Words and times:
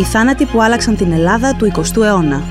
Οι 0.00 0.04
θάνατοι 0.04 0.44
που 0.44 0.62
άλλαξαν 0.62 0.96
την 0.96 1.12
Ελλάδα 1.12 1.54
του 1.56 1.72
20ου 1.74 2.02
αιώνα. 2.02 2.42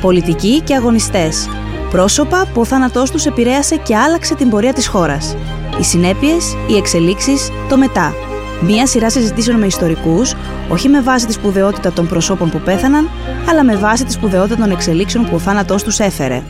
Πολιτικοί 0.00 0.60
και 0.60 0.74
αγωνιστές. 0.74 1.48
Πρόσωπα 1.90 2.46
που 2.54 2.60
ο 2.60 2.64
θάνατός 2.64 3.10
τους 3.10 3.26
επηρέασε 3.26 3.76
και 3.76 3.96
άλλαξε 3.96 4.34
την 4.34 4.48
πορεία 4.48 4.72
της 4.72 4.86
χώρας. 4.86 5.36
Οι 5.80 5.82
συνέπειες, 5.82 6.56
οι 6.70 6.76
εξελίξεις, 6.76 7.50
το 7.68 7.76
μετά. 7.76 8.14
Μία 8.62 8.86
σειρά 8.86 9.10
συζητήσεων 9.10 9.58
με 9.58 9.66
ιστορικούς, 9.66 10.34
όχι 10.68 10.88
με 10.88 11.00
βάση 11.00 11.26
τη 11.26 11.32
σπουδαιότητα 11.32 11.92
των 11.92 12.08
προσώπων 12.08 12.50
που 12.50 12.58
πέθαναν, 12.58 13.08
αλλά 13.48 13.64
με 13.64 13.76
βάση 13.76 14.04
τη 14.04 14.12
σπουδαιότητα 14.12 14.56
των 14.56 14.70
εξελίξεων 14.70 15.24
που 15.24 15.34
ο 15.34 15.38
θάνατός 15.38 15.82
τους 15.82 15.98
έφερε. 15.98 16.42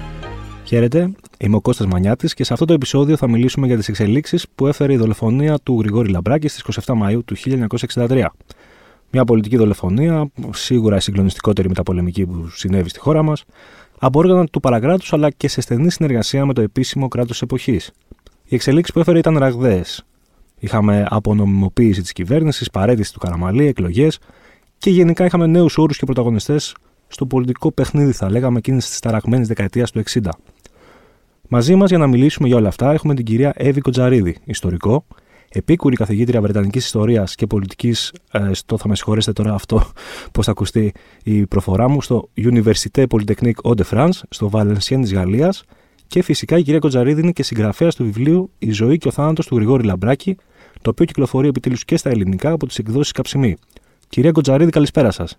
Χαίρετε, 0.64 1.12
είμαι 1.38 1.56
ο 1.56 1.60
Κώστας 1.60 1.86
Μανιάτης 1.86 2.34
και 2.34 2.44
σε 2.44 2.52
αυτό 2.52 2.64
το 2.64 2.72
επεισόδιο 2.72 3.16
θα 3.16 3.28
μιλήσουμε 3.28 3.66
για 3.66 3.76
τις 3.76 3.88
εξελίξεις 3.88 4.46
που 4.54 4.66
έφερε 4.66 4.92
η 4.92 4.96
δολοφονία 4.96 5.58
του 5.62 5.78
Γρηγόρη 5.80 6.10
Λαμπράκη 6.10 6.48
στις 6.48 6.84
27 6.84 6.94
Μαΐου 7.02 7.20
του 7.24 7.36
1963. 7.94 8.24
Μια 9.14 9.24
πολιτική 9.24 9.56
δολοφονία, 9.56 10.30
σίγουρα 10.50 10.96
η 10.96 11.00
συγκλονιστικότερη 11.00 11.68
μεταπολεμική 11.68 12.26
που 12.26 12.48
συνέβη 12.48 12.88
στη 12.88 12.98
χώρα 12.98 13.22
μας, 13.22 13.44
από 13.98 14.18
όργανα 14.18 14.46
του 14.46 14.60
παρακράτους 14.60 15.12
αλλά 15.12 15.30
και 15.30 15.48
σε 15.48 15.60
στενή 15.60 15.90
συνεργασία 15.90 16.46
με 16.46 16.52
το 16.52 16.60
επίσημο 16.60 17.08
κράτος 17.08 17.42
εποχής. 17.42 17.90
Οι 18.44 18.54
εξελίξεις 18.54 18.94
που 18.94 19.00
έφερε 19.00 19.18
ήταν 19.18 19.38
ραγδαίες. 19.38 20.04
Είχαμε 20.58 21.06
απονομιμοποίηση 21.10 22.02
της 22.02 22.12
κυβέρνησης, 22.12 22.70
παρέτηση 22.70 23.12
του 23.12 23.18
Καραμαλή, 23.18 23.66
εκλογές 23.66 24.18
και 24.78 24.90
γενικά 24.90 25.24
είχαμε 25.24 25.46
νέους 25.46 25.78
όρους 25.78 25.98
και 25.98 26.04
πρωταγωνιστές 26.04 26.74
στο 27.08 27.26
πολιτικό 27.26 27.72
παιχνίδι, 27.72 28.12
θα 28.12 28.30
λέγαμε, 28.30 28.58
εκείνης 28.58 28.88
της 28.88 28.98
ταραγμένης 28.98 29.48
δεκαετίας 29.48 29.90
του 29.90 29.98
60. 29.98 30.28
Μαζί 31.48 31.74
μας 31.74 31.88
για 31.88 31.98
να 31.98 32.06
μιλήσουμε 32.06 32.48
για 32.48 32.56
όλα 32.56 32.68
αυτά 32.68 32.92
έχουμε 32.92 33.14
την 33.14 33.24
κυρία 33.24 33.52
Εύη 33.56 33.80
Κοντζαρίδη, 33.80 34.36
ιστορικό, 34.44 35.04
επίκουρη 35.52 35.96
καθηγήτρια 35.96 36.40
Βρετανικής 36.40 36.84
Ιστορίας 36.84 37.34
και 37.34 37.46
Πολιτικής, 37.46 38.12
ε, 38.32 38.52
στο 38.52 38.78
θα 38.78 38.88
με 38.88 38.96
συγχωρέσετε 38.96 39.42
τώρα 39.42 39.54
αυτό 39.54 39.82
πώς 40.32 40.44
θα 40.44 40.50
ακουστεί 40.50 40.92
η 41.24 41.46
προφορά 41.46 41.88
μου, 41.88 42.02
στο 42.02 42.28
Université 42.36 43.04
Polytechnique 43.06 43.74
de 43.76 43.82
France, 43.90 44.20
στο 44.28 44.50
Valenciennes 44.52 45.00
της 45.00 45.12
Γαλλίας. 45.14 45.64
Και 46.06 46.22
φυσικά 46.22 46.58
η 46.58 46.62
κυρία 46.62 46.78
Κοντζαρίδη 46.78 47.20
είναι 47.20 47.30
και 47.32 47.42
συγγραφέας 47.42 47.94
του 47.94 48.04
βιβλίου 48.04 48.50
Η 48.58 48.70
ζωή 48.70 48.98
και 48.98 49.08
ο 49.08 49.10
θάνατος 49.10 49.46
του 49.46 49.56
Γρηγόρη 49.56 49.84
Λαμπράκη, 49.84 50.36
το 50.82 50.90
οποίο 50.90 51.04
κυκλοφορεί 51.04 51.48
επιτέλους 51.48 51.84
και 51.84 51.96
στα 51.96 52.10
ελληνικά 52.10 52.50
από 52.50 52.66
τις 52.66 52.78
εκδόσεις 52.78 53.12
Καψιμή. 53.12 53.56
Κυρία 54.08 54.32
Κοντζαρίδη, 54.32 54.70
καλησπέρα 54.70 55.10
σας. 55.10 55.38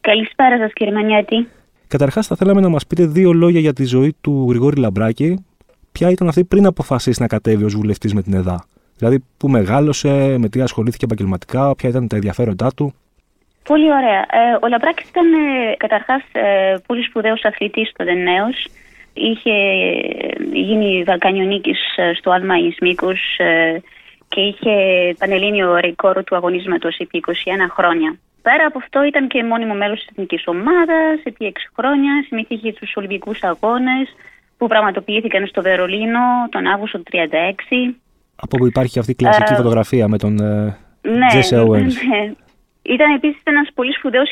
Καλησπέρα 0.00 0.58
σας, 0.58 0.72
κύριε 0.72 0.92
Μανιάτη. 0.92 1.48
Καταρχάς, 1.86 2.26
θα 2.26 2.36
θέλαμε 2.36 2.60
να 2.60 2.68
μας 2.68 2.86
πείτε 2.86 3.06
δύο 3.06 3.32
λόγια 3.32 3.60
για 3.60 3.72
τη 3.72 3.84
ζωή 3.84 4.14
του 4.20 4.46
Γρηγόρη 4.48 4.80
Λαμπράκη. 4.80 5.44
Ποια 5.92 6.10
ήταν 6.10 6.28
αυτή 6.28 6.44
πριν 6.44 6.66
αποφασίσει 6.66 7.20
να 7.20 7.26
κατέβει 7.26 7.64
ως 7.64 7.74
βουλευτής 7.74 8.14
με 8.14 8.22
την 8.22 8.34
ΕΔΑ; 8.34 8.66
Δηλαδή, 8.98 9.24
πού 9.36 9.48
μεγάλωσε, 9.48 10.36
με 10.38 10.48
τι 10.48 10.60
ασχολήθηκε 10.60 11.04
επαγγελματικά, 11.04 11.74
ποια 11.76 11.88
ήταν 11.88 12.08
τα 12.08 12.16
ενδιαφέροντά 12.16 12.70
του. 12.76 12.94
Πολύ 13.64 13.92
ωραία. 13.92 14.20
Ε, 14.20 14.58
ο 14.60 14.68
Λαμπράκης 14.68 15.08
ήταν 15.08 15.32
ε, 15.32 15.74
καταρχάς 15.76 16.22
ε, 16.32 16.76
πολύ 16.86 17.02
σπουδαίος 17.02 17.44
αθλητής 17.44 17.92
τότε 17.96 18.12
νέο. 18.12 18.46
Είχε 19.12 19.52
γίνει 20.52 21.02
βαλκανιονίκης 21.02 21.78
στο 22.18 22.30
Άλμα 22.30 22.56
Ισμίκους 22.58 23.20
και 24.28 24.40
είχε 24.40 24.72
πανελλήνιο 25.18 25.76
ρεκόρ 25.76 26.24
του 26.24 26.36
αγωνίσματος 26.36 26.96
επί 26.98 27.22
21 27.26 27.30
χρόνια. 27.70 28.18
Πέρα 28.42 28.66
από 28.66 28.78
αυτό 28.78 29.04
ήταν 29.04 29.28
και 29.28 29.44
μόνιμο 29.44 29.74
μέλος 29.74 29.98
της 29.98 30.08
εθνικής 30.10 30.42
ομάδας 30.46 31.20
επί 31.24 31.52
6 31.54 31.58
χρόνια. 31.76 32.24
Συμμετείχε 32.26 32.70
στους 32.70 32.92
Ολυμπικούς 32.96 33.42
Αγώνες 33.42 34.14
που 34.56 34.66
πραγματοποιήθηκαν 34.66 35.46
στο 35.46 35.62
Βερολίνο 35.62 36.20
τον 36.50 36.66
Αύγουστο 36.66 36.98
του 36.98 37.10
1936 37.12 37.94
από 38.36 38.56
που 38.56 38.66
υπάρχει 38.66 38.98
αυτή 38.98 39.10
η 39.10 39.14
κλασική 39.14 39.52
ε, 39.52 39.56
φωτογραφία 39.56 40.08
με 40.08 40.18
τον 40.18 40.40
ε, 40.40 40.76
ναι, 41.02 41.26
Jesse 41.32 41.64
Owens. 41.64 41.92
Ναι. 42.08 42.32
Ήταν 42.82 43.14
επίσης 43.14 43.40
ένας 43.44 43.68
πολύ 43.74 43.92
σπουδαίος 43.92 44.30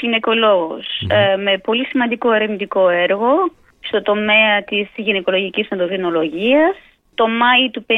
ε, 1.09 1.37
με 1.37 1.59
πολύ 1.59 1.85
σημαντικό 1.85 2.33
ερευνητικό 2.33 2.89
έργο 2.89 3.33
στο 3.81 4.03
τομέα 4.03 4.63
της 4.65 4.89
γυναικολογικής 4.97 5.69
ενδοκρινολογίας. 5.69 6.77
Το 7.15 7.29
Μάη 7.29 7.71
του 7.71 7.87
50, 7.89 7.93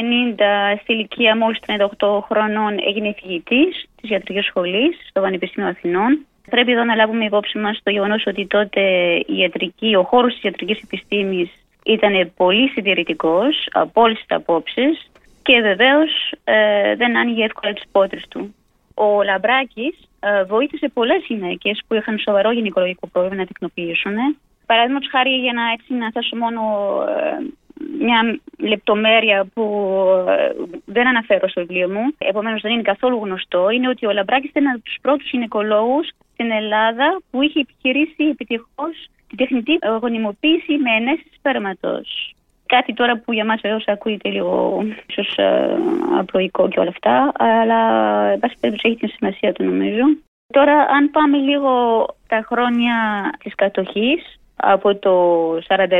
στη 0.81 0.93
ηλικία 0.93 1.37
μόλις 1.37 1.59
38 1.65 2.19
χρονών, 2.29 2.77
έγινε 2.87 3.15
φοιτητής 3.21 3.85
της 4.01 4.09
ιατρικής 4.09 4.45
σχολής 4.45 4.97
στο 5.09 5.21
Πανεπιστήμιο 5.21 5.69
Αθηνών. 5.69 6.25
Πρέπει 6.49 6.71
εδώ 6.71 6.83
να 6.83 6.95
λάβουμε 6.95 7.25
υπόψη 7.25 7.57
μας 7.57 7.79
το 7.83 7.91
γεγονός 7.91 8.25
ότι 8.25 8.47
τότε 8.47 8.81
η 9.27 9.37
ιατρική, 9.37 9.95
ο 9.95 10.03
χώρος 10.03 10.33
της 10.33 10.43
ιατρικής 10.43 10.81
επιστήμης 10.83 11.49
ήταν 11.85 12.31
πολύ 12.35 12.67
συντηρητικός 12.69 13.67
από 13.71 14.01
όλες 14.01 14.17
τις 14.17 14.37
απόψεις 14.37 15.09
και 15.47 15.61
βεβαίως 15.61 16.11
ε, 16.43 16.95
δεν 16.95 17.17
άνοιγε 17.17 17.43
εύκολα 17.43 17.73
τις 17.73 17.83
πόρτε 17.91 18.21
του. 18.29 18.55
Ο 18.93 19.23
Λαμπράκης 19.23 19.95
ε, 20.19 20.43
βοήθησε 20.43 20.87
πολλές 20.93 21.23
γυναίκες 21.27 21.81
που 21.87 21.93
είχαν 21.93 22.17
σοβαρό 22.19 22.51
γυναικολογικό 22.51 23.07
πρόβλημα 23.07 23.35
να 23.35 23.45
τεκνοποιήσουν. 23.45 24.15
Παραδείγματος 24.65 25.09
χάρη, 25.09 25.29
για 25.29 25.53
να 25.53 25.71
έτσι 25.71 25.93
να 25.93 26.11
θέσω 26.11 26.35
μόνο 26.35 26.61
ε, 27.07 27.45
μια 27.99 28.39
λεπτομέρεια 28.57 29.45
που 29.53 29.63
ε, 30.27 30.51
δεν 30.85 31.07
αναφέρω 31.07 31.47
στο 31.47 31.61
βιβλίο 31.61 31.89
μου, 31.89 32.03
επομένως 32.17 32.61
δεν 32.61 32.71
είναι 32.71 32.81
καθόλου 32.91 33.19
γνωστό, 33.23 33.69
είναι 33.69 33.89
ότι 33.89 34.05
ο 34.05 34.11
Λαμπράκης 34.11 34.49
ήταν 34.49 34.67
από 34.67 34.83
τους 34.83 34.97
πρώτους 35.01 35.29
γυναικολόγους 35.29 36.07
στην 36.33 36.51
Ελλάδα 36.51 37.21
που 37.31 37.41
είχε 37.41 37.59
επιχειρήσει 37.59 38.23
επιτυχώς 38.23 38.93
τη 39.27 39.35
τεχνητή 39.35 39.79
γονιμοποίηση 40.01 40.73
με 40.77 40.91
ενέσει 40.99 41.29
σπέρματος. 41.37 42.35
Κάτι 42.67 42.93
τώρα 42.93 43.17
που 43.17 43.33
για 43.33 43.45
μας 43.45 43.59
βεβαίως 43.61 43.83
ακούγεται 43.87 44.29
λίγο 44.29 44.83
ίσως 45.07 45.37
ε, 45.37 45.77
απλοϊκό 46.19 46.67
και 46.67 46.79
όλα 46.79 46.89
αυτά, 46.89 47.31
αλλά 47.37 47.79
εν 48.31 48.39
πάση 48.39 48.55
περιπτώσει 48.59 48.87
έχει 48.87 48.97
την 48.97 49.09
σημασία 49.17 49.53
του 49.53 49.63
νομίζω. 49.63 50.03
Τώρα 50.53 50.73
αν 50.73 51.11
πάμε 51.11 51.37
λίγο 51.37 51.71
τα 52.27 52.45
χρόνια 52.49 52.95
της 53.43 53.55
κατοχής, 53.55 54.39
από 54.55 54.95
το 54.95 55.13
42 55.67 55.91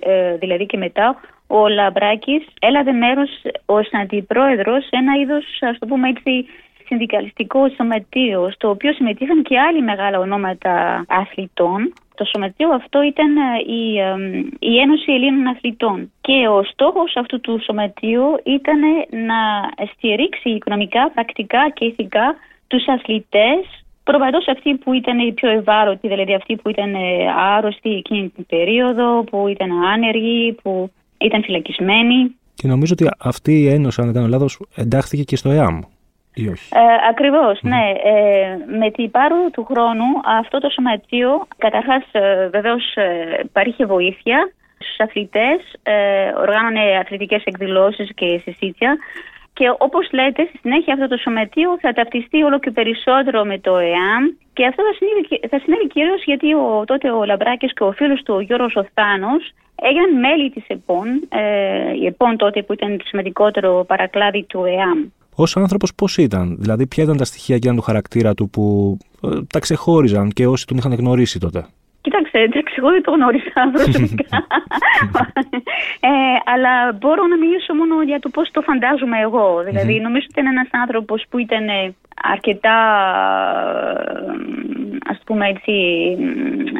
ε, 0.00 0.36
δηλαδή 0.36 0.66
και 0.66 0.76
μετά, 0.76 1.16
ο 1.46 1.68
Λαμπράκης 1.68 2.46
έλαβε 2.60 2.92
μέρος 2.92 3.30
ως 3.66 3.88
αντιπρόεδρος 3.92 4.84
σε 4.84 4.96
ένα 4.96 5.14
είδος, 5.14 5.44
ας 5.60 5.78
το 5.78 5.86
πούμε 5.86 6.08
έτσι, 6.08 6.46
συνδικαλιστικό 6.86 7.68
σωματείο, 7.68 8.50
στο 8.50 8.68
οποίο 8.68 8.92
συμμετείχαν 8.92 9.42
και 9.42 9.58
άλλοι 9.58 9.82
μεγάλα 9.82 10.18
ονόματα 10.18 11.04
αθλητών. 11.08 11.92
Το 12.14 12.24
σωματείο 12.24 12.68
αυτό 12.74 13.02
ήταν 13.02 13.36
ε, 13.36 13.72
η, 13.80 13.82
η 14.72 14.78
Ένωση 14.78 15.12
Ελλήνων 15.12 15.46
Αθλητών 15.46 16.12
και 16.20 16.48
ο 16.48 16.62
στόχος 16.62 17.16
αυτού 17.16 17.40
του 17.40 17.60
σωματείου 17.64 18.24
ήταν 18.44 18.80
να 19.30 19.40
στηρίξει 19.92 20.48
οικονομικά, 20.50 21.10
πρακτικά 21.10 21.70
και 21.74 21.84
ηθικά 21.84 22.34
τους 22.66 22.84
αθλητές 22.88 23.84
προπαντός 24.04 24.48
αυτοί 24.48 24.74
που 24.74 24.92
ήταν 24.92 25.18
οι 25.18 25.32
πιο 25.32 25.50
ευάλωτοι, 25.50 26.08
δηλαδή 26.08 26.34
αυτοί 26.34 26.56
που 26.56 26.68
ήταν 26.68 26.94
ε, 26.94 26.98
άρρωστοι 27.56 27.90
εκείνη 27.90 28.28
την 28.28 28.46
περίοδο, 28.46 29.24
που 29.24 29.48
ήταν 29.48 29.70
άνεργοι, 29.84 30.56
που 30.62 30.90
ήταν 31.18 31.42
φυλακισμένοι. 31.42 32.34
Και 32.54 32.68
νομίζω 32.68 32.92
ότι 32.92 33.08
αυτή 33.18 33.60
η 33.60 33.68
ένωση, 33.68 34.00
αν 34.00 34.06
δεν 34.06 34.14
κάνω 34.14 34.28
λάθος, 34.28 34.60
εντάχθηκε 34.74 35.22
και 35.22 35.36
στο 35.36 35.50
ΕΑΜ 35.50 35.80
ή 36.34 36.48
όχι. 36.48 36.68
Ε, 36.74 37.08
ακριβώς, 37.10 37.58
ναι. 37.62 37.84
Ε, 38.04 38.56
με 38.78 38.90
την 38.90 39.10
πάρο 39.10 39.50
του 39.52 39.64
χρόνου 39.64 40.08
αυτό 40.40 40.58
το 40.58 40.70
σωματείο 40.70 41.46
καταρχάς 41.58 42.04
ε, 42.12 42.48
βεβαίως 42.48 42.94
ε, 42.94 43.40
παρήχε 43.52 43.84
βοήθεια 43.86 44.52
στους 44.78 44.98
αθλητές, 44.98 45.58
ε, 45.82 46.32
οργάνωνε 46.36 46.98
αθλητικές 46.98 47.42
εκδηλώσεις 47.44 48.10
και 48.14 48.40
συζήτια 48.44 48.96
και 49.52 49.74
όπως 49.78 50.08
λέτε, 50.12 50.44
στη 50.48 50.58
συνέχεια 50.58 50.92
αυτό 50.94 51.08
το 51.08 51.16
σωματείο 51.16 51.78
θα 51.80 51.92
ταυτιστεί 51.92 52.42
όλο 52.42 52.58
και 52.58 52.70
περισσότερο 52.70 53.44
με 53.44 53.58
το 53.58 53.76
ΕΑΜ 53.76 54.24
και 54.52 54.66
αυτό 54.66 54.82
θα 54.82 54.92
συνέβη, 54.98 55.48
θα 55.48 55.58
συνέβη 55.58 55.86
κυρίως 55.86 56.22
γιατί 56.24 56.54
ο, 56.54 56.82
τότε 56.86 57.10
ο 57.10 57.24
Λαμπράκης 57.24 57.72
και 57.72 57.82
ο 57.82 57.92
φίλος 57.92 58.22
του 58.22 58.34
ο 58.34 58.40
Γιώργος 58.40 58.74
Οθάνος 58.76 59.52
έγιναν 59.82 60.18
μέλη 60.18 60.50
της 60.50 60.64
ΕΠΟΝ, 60.66 61.28
ε, 61.28 61.92
η 62.02 62.06
ΕΠΟΝ 62.06 62.36
τότε 62.36 62.62
που 62.62 62.72
ήταν 62.72 62.98
το 62.98 63.04
σημαντικότερο 63.06 63.84
παρακλάδι 63.86 64.42
του 64.42 64.64
ΕΑΜ. 64.64 64.98
Ω 65.36 65.42
άνθρωπος, 65.54 65.94
πώς 65.94 66.16
ήταν, 66.16 66.56
δηλαδή, 66.60 66.86
ποια 66.86 67.04
ήταν 67.04 67.16
τα 67.16 67.24
στοιχεία 67.24 67.56
εκείνα 67.56 67.74
του 67.74 67.80
χαρακτήρα 67.82 68.34
του 68.34 68.50
που 68.50 68.96
ε, 69.22 69.28
τα 69.52 69.58
ξεχώριζαν 69.58 70.30
και 70.30 70.46
όσοι 70.46 70.66
τον 70.66 70.76
είχαν 70.76 70.94
γνωρίσει 70.94 71.40
τότε; 71.40 71.66
Κοίταξε, 72.00 72.38
εντάξει, 72.38 72.74
εγώ 72.78 72.90
δεν 72.90 73.02
το 73.02 73.10
γνώρισα 73.10 73.60
προσωπικά. 73.74 74.46
ε, 76.00 76.36
αλλά 76.44 76.92
μπορώ 77.00 77.26
να 77.26 77.36
μιλήσω 77.36 77.74
μόνο 77.74 78.02
για 78.02 78.20
το 78.20 78.28
πώς 78.28 78.50
το 78.50 78.60
φαντάζομαι 78.60 79.18
εγώ. 79.18 79.62
Δηλαδή, 79.64 80.00
νομίζω 80.00 80.26
ότι 80.30 80.40
ήταν 80.40 80.46
ένας 80.56 80.68
άνθρωπος 80.70 81.24
που 81.28 81.38
ήταν 81.38 81.66
αρκετά, 82.32 82.78
ας 85.06 85.18
πούμε 85.24 85.48
έτσι, 85.48 85.72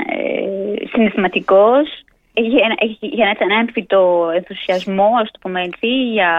ε, 0.08 0.86
συναισθηματικός, 0.86 1.86
για 3.00 3.36
ένα 3.38 3.54
έμφυτο 3.60 4.31
ενθουσιασμό, 4.34 5.10
ας 5.20 5.31
το 5.31 5.38
πούμε 5.40 5.62
έτσι, 5.62 5.86
για, 5.86 6.32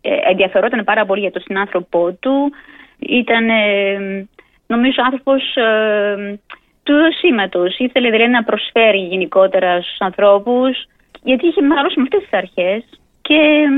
ε, 0.00 0.10
ενδιαφερόταν 0.30 0.84
πάρα 0.84 1.06
πολύ 1.06 1.20
για 1.20 1.32
τον 1.32 1.42
συνάνθρωπό 1.42 2.12
του. 2.12 2.52
Ήταν, 2.98 3.48
ε, 3.48 4.26
νομίζω, 4.66 5.02
άνθρωπος 5.04 5.56
ε, 5.56 6.38
του 6.82 6.92
δοσήματος. 6.92 7.78
Ήθελε 7.78 8.10
δηλαδή 8.10 8.30
να 8.30 8.44
προσφέρει 8.44 8.98
γενικότερα 8.98 9.82
στους 9.82 10.00
ανθρώπους, 10.00 10.86
γιατί 11.22 11.46
είχε 11.46 11.60
μεγαλώσει 11.60 11.98
με 11.98 12.02
αυτές 12.02 12.22
τις 12.22 12.32
αρχές 12.32 12.84
και, 13.22 13.68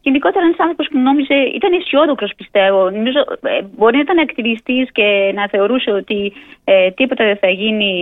γενικότερα 0.00 0.44
ένας 0.44 0.58
άνθρωπος 0.58 0.88
που 0.90 0.98
νόμιζε, 0.98 1.34
ήταν 1.34 1.72
αισιόδοξος 1.72 2.32
πιστεύω. 2.36 2.90
Νομίζω, 2.90 3.20
ε, 3.42 3.62
μπορεί 3.76 3.96
να 3.96 4.02
ήταν 4.02 4.18
ακτιβιστής 4.18 4.92
και 4.92 5.32
να 5.34 5.48
θεωρούσε 5.48 5.90
ότι 5.90 6.32
ε, 6.64 6.90
τίποτα 6.90 7.24
δεν 7.24 7.36
θα 7.36 7.48
γίνει 7.48 7.92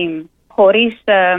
χωρίς 0.47 0.93
ε, 1.03 1.35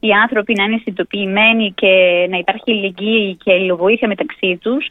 οι 0.00 0.10
άνθρωποι 0.12 0.52
να 0.56 0.64
είναι 0.64 0.80
συνειδητοποιημένοι 0.82 1.72
και 1.72 1.92
να 2.30 2.36
υπάρχει 2.38 2.70
ηλικία 2.72 3.36
και 3.44 3.52
υλοβοήθεια 3.52 4.08
μεταξύ 4.08 4.58
τους. 4.62 4.86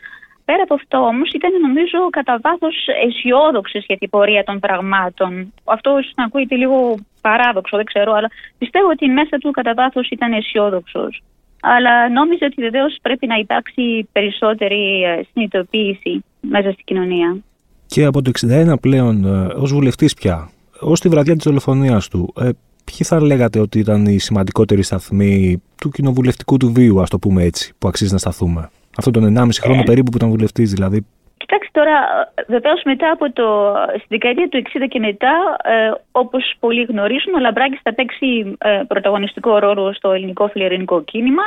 Πέρα 0.46 0.64
από 0.64 0.74
αυτό 0.74 0.98
όμως 0.98 1.30
ήταν 1.32 1.52
νομίζω 1.68 2.10
κατά 2.10 2.40
βάθος 2.42 2.76
αισιόδοξο 3.06 3.80
για 3.88 3.98
την 3.98 4.10
πορεία 4.10 4.44
των 4.44 4.60
πραγμάτων. 4.60 5.54
Αυτό 5.64 6.00
ίσω 6.00 6.12
να 6.16 6.24
ακούγεται 6.24 6.56
λίγο 6.56 6.98
παράδοξο, 7.22 7.78
δεν 7.78 7.86
ξέρω, 7.86 8.12
αλλά 8.14 8.30
πιστεύω 8.58 8.88
ότι 8.90 9.08
μέσα 9.08 9.38
του 9.38 9.52
κατά 9.52 9.74
βάθος 9.74 10.10
ήταν 10.10 10.34
αισιόδοξος. 10.34 11.24
Αλλά 11.62 12.10
νόμιζε 12.10 12.46
ότι 12.46 12.62
βεβαίως 12.62 12.98
πρέπει 13.02 13.28
να 13.28 13.36
υπάρξει 13.36 14.10
περισσότερη 14.12 15.04
ε, 15.04 15.22
συνειδητοποίηση 15.32 16.24
μέσα 16.42 16.72
στην 16.72 16.86
κοινωνία. 16.86 17.38
Και 17.88 18.04
από 18.04 18.22
το 18.22 18.32
61 18.48 18.74
πλέον, 18.82 19.26
ε, 19.26 19.54
ως 19.56 19.74
βουλευτής 19.74 20.14
πια, 20.14 20.50
ως 20.80 21.00
τη 21.00 21.10
βραδιά 21.10 21.36
της 21.36 21.44
δολοφονίας 21.44 22.08
του, 22.08 22.34
ε, 22.40 22.50
ποιοι 22.90 23.04
θα 23.04 23.22
λέγατε 23.22 23.60
ότι 23.60 23.80
ήταν 23.80 24.06
οι 24.06 24.20
σημαντικότεροι 24.20 24.84
σταθμοί 24.84 25.64
του 25.82 25.90
κοινοβουλευτικού 25.90 26.58
του 26.58 26.72
βίου, 26.72 27.02
ας 27.02 27.10
το 27.10 27.20
πούμε 27.20 27.44
έτσι, 27.44 27.74
που 27.80 27.88
αξίζει 27.88 28.12
να 28.12 28.18
σταθούμε; 28.18 28.70
Αυτό 28.98 29.12
τον 29.12 29.38
1,5 29.38 29.48
χρόνο 29.62 29.84
περίπου 29.84 30.12
που 30.12 30.18
ήταν 30.18 30.30
βουλευτής, 30.30 30.74
δηλαδή. 30.74 31.06
Κοιτάξτε 31.38 31.70
τώρα, 31.80 31.96
βεβαίως 32.48 32.82
μετά 32.86 33.12
από 33.12 33.32
το. 33.32 33.74
στη 33.96 34.06
δεκαετία 34.08 34.50
του 34.50 34.58
60 34.58 34.88
και 34.88 35.00
μετά, 35.00 35.58
ε, 35.64 35.92
όπως 36.12 36.54
πολλοί 36.60 36.84
γνωρίζουν, 36.84 37.34
ο 37.34 37.40
Λαμπράκης 37.40 37.80
θα 37.84 37.94
παίξει 37.94 38.56
ε, 38.58 38.82
πρωταγωνιστικό 38.88 39.58
ρόλο 39.58 39.94
στο 39.94 40.12
ελληνικό 40.12 40.48
φιλελληνικό 40.48 41.04
κίνημα. 41.04 41.44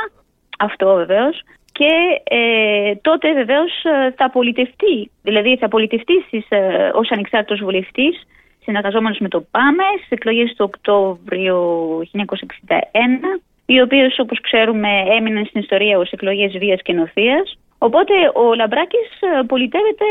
Αυτό 0.57 0.93
βεβαίως. 0.95 1.43
Και 1.71 1.91
ε, 2.23 2.95
τότε 2.95 3.33
βεβαίως 3.33 3.83
ε, 3.83 4.13
θα 4.17 4.29
πολιτευτεί. 4.29 5.11
Δηλαδή 5.21 5.57
θα 5.57 5.67
πολιτευτεί 5.67 6.13
ε, 6.49 6.89
ως 6.93 7.11
ανεξάρτητος 7.11 7.59
βουλευτής, 7.59 8.23
συνεργαζόμενος 8.63 9.19
με 9.19 9.27
το 9.27 9.45
ΠΑΜΕ 9.51 9.89
στις 9.97 10.09
εκλογές 10.09 10.49
του 10.49 10.65
Οκτώβριο 10.67 11.57
1961 11.99 13.41
οι 13.65 13.81
οποίες 13.81 14.19
όπως 14.19 14.41
ξέρουμε 14.41 14.89
έμειναν 15.17 15.45
στην 15.45 15.61
ιστορία 15.61 15.97
ως 15.97 16.11
εκλογές 16.11 16.57
βίας 16.57 16.81
και 16.81 16.93
νοθείας. 16.93 17.57
Οπότε 17.77 18.13
ο 18.33 18.53
Λαμπράκης 18.55 19.09
ε, 19.19 19.43
πολιτεύεται 19.47 20.05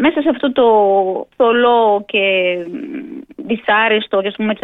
μέσα 0.00 0.22
σε 0.22 0.28
αυτό 0.28 0.52
το 0.52 0.66
θολό 1.36 2.04
και 2.06 2.22
δυσάρεστο 3.36 4.20
και 4.22 4.32
πούμε, 4.36 4.54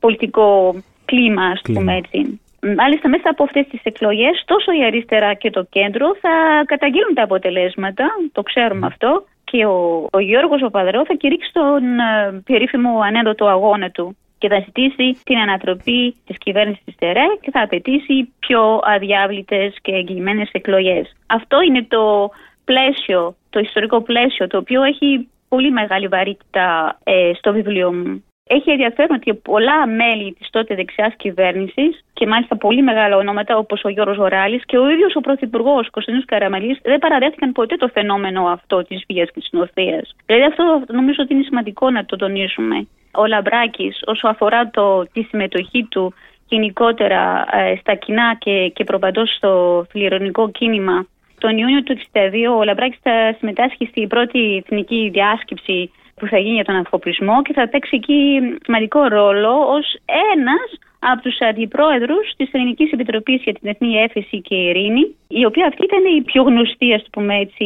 πολιτικό 0.00 0.74
κλίμα, 1.04 1.44
ας 1.44 1.60
πούμε 1.62 1.96
έτσι. 1.96 2.40
Μάλιστα 2.76 3.08
μέσα 3.08 3.28
από 3.30 3.42
αυτές 3.42 3.66
τις 3.70 3.80
εκλογές 3.82 4.42
τόσο 4.44 4.72
η 4.72 4.84
αριστερά 4.84 5.34
και 5.34 5.50
το 5.50 5.66
κέντρο 5.70 6.06
θα 6.20 6.64
καταγγείλουν 6.66 7.14
τα 7.14 7.22
αποτελέσματα, 7.22 8.06
το 8.32 8.42
ξέρουμε 8.42 8.86
αυτό, 8.86 9.24
και 9.50 9.66
ο, 9.66 10.06
ο 10.12 10.20
Γιώργος 10.20 10.62
ο 10.62 10.70
Παδρό 10.70 11.04
θα 11.04 11.14
κηρύξει 11.14 11.52
τον 11.52 11.98
ε, 11.98 12.42
περίφημο 12.44 13.00
ανέδοτο 13.00 13.46
αγώνα 13.46 13.90
του 13.90 14.16
και 14.38 14.48
θα 14.48 14.62
ζητήσει 14.64 15.18
την 15.24 15.38
ανατροπή 15.38 16.16
της 16.26 16.36
κυβέρνησης 16.38 16.84
της 16.84 16.94
ΤΕΡΕ 16.98 17.26
και 17.40 17.50
θα 17.50 17.62
απαιτήσει 17.62 18.32
πιο 18.38 18.80
αδιάβλητες 18.82 19.74
και 19.82 19.92
εγγυημένες 19.92 20.48
εκλογές. 20.52 21.16
Αυτό 21.26 21.60
είναι 21.60 21.86
το 21.88 22.30
πλαίσιο, 22.64 23.34
το 23.50 23.60
ιστορικό 23.60 24.00
πλαίσιο, 24.02 24.46
το 24.46 24.56
οποίο 24.58 24.82
έχει 24.82 25.28
πολύ 25.48 25.70
μεγάλη 25.70 26.08
βαρύτητα 26.08 26.98
ε, 27.04 27.30
στο 27.34 27.52
βιβλίο 27.52 27.92
μου. 27.92 28.24
Έχει 28.56 28.70
ενδιαφέρον 28.70 29.16
ότι 29.16 29.34
πολλά 29.34 29.86
μέλη 29.86 30.32
της 30.32 30.50
τότε 30.50 30.74
δεξιάς 30.74 31.14
κυβέρνησης 31.16 32.04
και 32.12 32.26
μάλιστα 32.26 32.56
πολύ 32.56 32.82
μεγάλα 32.82 33.16
ονόματα 33.16 33.56
όπως 33.56 33.80
ο 33.84 33.88
Γιώργος 33.88 34.16
Γοράλης 34.16 34.64
και 34.64 34.78
ο 34.78 34.90
ίδιος 34.90 35.16
ο 35.16 35.20
Πρωθυπουργός 35.20 35.90
Κωνσταντίνος 35.90 36.26
Καραμαλής 36.26 36.78
δεν 36.82 36.98
παραδέχτηκαν 36.98 37.52
ποτέ 37.52 37.76
το 37.76 37.88
φαινόμενο 37.88 38.46
αυτό 38.46 38.82
της 38.82 39.04
βίας 39.08 39.30
και 39.32 39.40
της 39.40 39.48
νοθείας. 39.52 40.16
Δηλαδή 40.26 40.44
αυτό 40.44 40.84
νομίζω 40.88 41.22
ότι 41.22 41.34
είναι 41.34 41.42
σημαντικό 41.42 41.90
να 41.90 42.04
το 42.04 42.16
τονίσουμε 42.16 42.86
ο 43.10 43.26
Λαμπράκης 43.26 44.02
όσο 44.06 44.28
αφορά 44.28 44.70
το, 44.70 45.06
τη 45.12 45.22
συμμετοχή 45.22 45.86
του 45.90 46.14
γενικότερα 46.48 47.46
ε, 47.52 47.76
στα 47.80 47.94
κοινά 47.94 48.36
και, 48.38 48.68
και 48.74 48.84
προπαντός 48.84 49.34
στο 49.36 49.86
φιλιρονικό 49.90 50.50
κίνημα. 50.50 51.06
Τον 51.38 51.58
Ιούνιο 51.58 51.82
του 51.82 51.96
1962 52.12 52.58
ο 52.58 52.64
Λαμπράκης 52.64 52.98
θα 53.02 53.34
συμμετάσχει 53.38 53.86
στην 53.86 54.08
πρώτη 54.08 54.62
εθνική 54.64 55.10
διάσκεψη 55.12 55.90
που 56.20 56.26
θα 56.26 56.38
γίνει 56.38 56.54
για 56.54 56.64
τον 56.64 56.76
αφοπλισμό 56.76 57.42
και 57.42 57.52
θα 57.52 57.68
παίξει 57.68 57.96
εκεί 57.96 58.40
σημαντικό 58.62 59.00
ρόλο 59.08 59.52
ως 59.76 59.86
ένας 60.34 60.68
από 60.98 61.22
τους 61.22 61.40
αντιπρόεδρους 61.40 62.26
της 62.36 62.48
Ελληνικής 62.52 62.92
Επιτροπής 62.92 63.42
για 63.42 63.54
την 63.54 63.68
Εθνή 63.68 63.94
Έφεση 63.96 64.40
και 64.40 64.54
Ειρήνη, 64.54 65.14
η 65.28 65.44
οποία 65.44 65.66
αυτή 65.66 65.84
ήταν 65.84 66.04
η 66.16 66.22
πιο 66.22 66.42
γνωστή, 66.42 66.94
ας 66.94 67.04
πούμε 67.12 67.36
έτσι, 67.36 67.64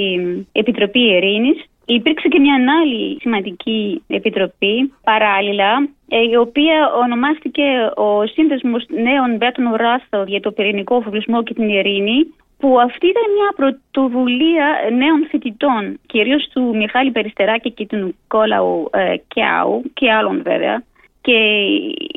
Επιτροπή 0.52 1.00
Ειρήνης. 1.00 1.64
Υπήρξε 1.86 2.28
και 2.28 2.40
μια 2.40 2.54
άλλη 2.80 3.16
σημαντική 3.20 4.02
επιτροπή 4.06 4.92
παράλληλα, 5.04 5.88
ε, 6.08 6.20
η 6.30 6.36
οποία 6.36 6.92
ονομάστηκε 7.02 7.62
ο 7.94 8.26
Σύνδεσμος 8.26 8.84
Νέων 8.88 9.36
Μπέτων 9.36 9.74
Ράστελ 9.74 10.24
για 10.26 10.40
το 10.40 10.52
πυρηνικό 10.52 11.00
φοβισμό 11.00 11.42
και 11.42 11.54
την 11.54 11.68
ειρήνη, 11.68 12.34
που 12.64 12.80
αυτή 12.80 13.06
ήταν 13.06 13.22
μια 13.36 13.50
πρωτοβουλία 13.56 14.66
νέων 14.96 15.26
φοιτητών, 15.30 16.00
κυρίως 16.06 16.48
του 16.52 16.76
Μιχάλη 16.76 17.10
Περιστεράκη 17.10 17.70
και 17.70 17.86
του 17.86 17.96
Νικόλαου 17.96 18.90
ε, 18.92 19.16
Κιάου 19.28 19.82
και 19.94 20.12
άλλων 20.12 20.42
βέβαια. 20.42 20.82
Και 21.20 21.38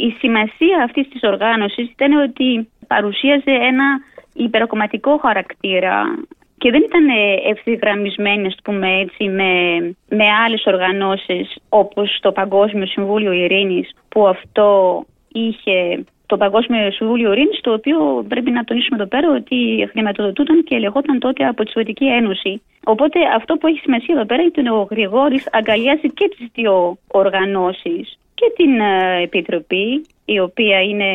η 0.07 0.15
σημασία 0.19 0.83
αυτής 0.83 1.07
της 1.09 1.23
οργάνωσης 1.23 1.89
ήταν 1.89 2.11
ότι 2.13 2.69
παρουσίαζε 2.87 3.51
ένα 3.71 3.99
υπερκομματικό 4.33 5.17
χαρακτήρα 5.17 6.03
και 6.57 6.71
δεν 6.71 6.81
ήταν 6.81 7.07
ε, 7.07 7.49
ευθυγραμμισμένοι, 7.49 8.55
πούμε 8.63 8.99
έτσι, 8.99 9.23
με, 9.23 9.51
με 10.09 10.25
άλλες 10.45 10.65
οργανώσεις 10.65 11.55
όπως 11.69 12.17
το 12.21 12.31
Παγκόσμιο 12.31 12.85
Συμβούλιο 12.85 13.31
Ειρήνης 13.31 13.89
που 14.09 14.27
αυτό 14.27 15.03
είχε 15.27 16.05
το 16.27 16.37
Παγκόσμιο 16.37 16.91
Συμβούλιο 16.91 17.31
Ειρήνης, 17.31 17.59
το 17.61 17.73
οποίο 17.73 18.25
πρέπει 18.27 18.51
να 18.51 18.63
τονίσουμε 18.63 18.97
εδώ 18.99 19.07
πέρα 19.07 19.31
ότι 19.31 19.87
χρηματοδοτούνταν 19.91 20.63
και 20.63 20.75
ελεγόταν 20.75 21.19
τότε 21.19 21.45
από 21.45 21.63
τη 21.63 21.71
Σοβιετική 21.71 22.05
Ένωση. 22.05 22.61
Οπότε 22.83 23.19
αυτό 23.35 23.55
που 23.55 23.67
έχει 23.67 23.79
σημασία 23.79 24.15
εδώ 24.15 24.25
πέρα 24.25 24.41
είναι 24.41 24.51
ότι 24.55 24.69
ο 24.69 24.87
Γρηγόρης 24.91 25.47
αγκαλιάζει 25.51 26.09
και 26.09 26.29
τις 26.37 26.47
δύο 26.53 26.97
οργανώσεις 27.07 28.17
και 28.33 28.53
την 28.55 28.79
ε, 28.79 29.21
Επιτροπή, 29.21 30.05
η 30.25 30.39
οποία 30.39 30.81
είναι 30.81 31.05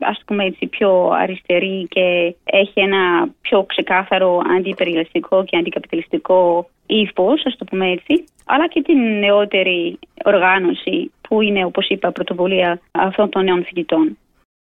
ας 0.00 0.22
πούμε 0.26 0.44
έτσι 0.44 0.66
πιο 0.66 1.10
αριστερή 1.10 1.86
και 1.90 2.34
έχει 2.44 2.80
ένα 2.80 3.28
πιο 3.40 3.64
ξεκάθαρο 3.64 4.42
αντιπεριελαστικό 4.56 5.44
και 5.44 5.56
αντικαπιταλιστικό 5.56 6.68
ύφος, 6.86 7.46
ας 7.46 7.56
το 7.56 7.64
πούμε 7.64 7.90
έτσι, 7.90 8.24
αλλά 8.46 8.68
και 8.68 8.82
την 8.82 9.18
νεότερη 9.18 9.98
οργάνωση 10.24 11.12
που 11.28 11.42
είναι, 11.42 11.64
όπως 11.64 11.88
είπα, 11.88 12.12
πρωτοβουλία 12.12 12.80
αυτών 12.90 13.28
των 13.28 13.44
νέων 13.44 13.64
φοιτητών. 13.64 14.18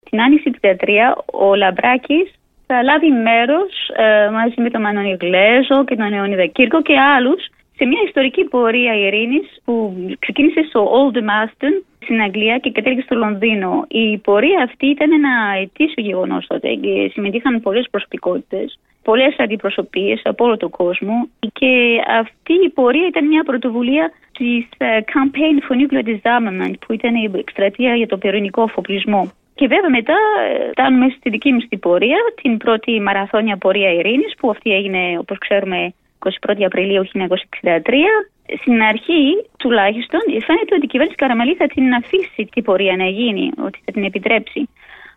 Την 0.10 0.22
άνοιξη 0.22 0.52
του 0.52 0.60
2013 0.62 1.14
ο 1.34 1.56
Λαμπράκης 1.56 2.34
θα 2.68 2.84
λάβει 2.84 3.10
μέρος 3.12 3.72
ε, 3.96 4.30
μαζί 4.30 4.62
με 4.62 4.70
τον 4.70 4.82
Μανώνη 4.82 5.18
Γλέζο 5.22 5.84
και 5.86 5.96
τον 5.96 6.10
Νεόνιδα 6.10 6.46
Κύρκο 6.46 6.82
και 6.82 7.00
άλλους 7.00 7.50
σε 7.76 7.86
μια 7.86 8.02
ιστορική 8.06 8.44
πορεία 8.44 8.94
ειρήνης 8.94 9.48
που 9.66 9.96
ξεκίνησε 10.20 10.66
στο 10.70 10.92
Old 11.00 11.18
Marston 11.18 11.74
στην 12.04 12.22
Αγγλία 12.22 12.58
και 12.58 12.72
κατέληξε 12.72 13.06
στο 13.06 13.16
Λονδίνο. 13.16 13.86
Η 13.88 14.18
πορεία 14.18 14.64
αυτή 14.64 14.86
ήταν 14.86 15.12
ένα 15.12 15.34
ετήσιο 15.62 16.04
γεγονός 16.04 16.48
τότε 16.48 16.74
και 16.74 17.10
συμμετείχαν 17.14 17.62
πολλές 17.62 17.88
προσωπικότητες, 17.92 18.80
πολλές 19.04 19.36
αντιπροσωπείες 19.38 20.22
από 20.24 20.46
όλο 20.46 20.58
τον 20.58 20.70
κόσμο 20.70 21.30
και 21.54 22.02
αυτή 22.20 22.54
η 22.54 22.70
πορεία 22.70 23.08
ήταν 23.08 23.28
μια 23.28 23.44
πρωτοβουλία 23.44 24.12
της 24.38 24.66
ε, 24.78 25.00
Campaign 25.14 25.56
for 25.66 25.76
Nuclear 25.80 26.06
Disarmament 26.12 26.74
που 26.86 26.94
ήταν 26.94 27.16
η 27.16 27.32
εκστρατεία 27.36 27.96
για 27.96 28.08
το 28.08 28.18
πυρηνικό 28.18 28.62
αφοπλισμό. 28.62 29.32
Και 29.56 29.68
βέβαια 29.68 29.90
μετά 29.90 30.18
ε, 30.50 30.70
φτάνουμε 30.72 31.14
στη 31.18 31.30
δική 31.30 31.52
μου 31.52 31.60
την 31.60 31.80
πορεία, 31.80 32.18
την 32.42 32.58
πρώτη 32.58 33.02
μαραθώνια 33.02 33.58
πορεία 33.58 33.94
ειρήνης 33.94 34.34
που 34.38 34.50
αυτή 34.50 34.74
έγινε 34.74 35.18
όπως 35.20 35.38
ξέρουμε 35.38 35.94
21 36.48 36.64
Απριλίου 36.66 37.06
1963 37.14 37.20
στην 38.62 38.82
αρχή 38.82 39.24
τουλάχιστον 39.58 40.22
φαίνεται 40.46 40.76
ότι 40.76 40.86
η 40.86 40.88
κυβέρνηση 40.88 41.18
Καραμαλή 41.18 41.56
θα 41.56 41.68
την 41.68 41.94
αφήσει 41.94 42.50
την 42.54 42.64
πορεία 42.64 42.96
να 42.96 43.06
γίνει, 43.06 43.50
ότι 43.66 43.80
θα 43.86 43.92
την 43.92 44.04
επιτρέψει. 44.04 44.70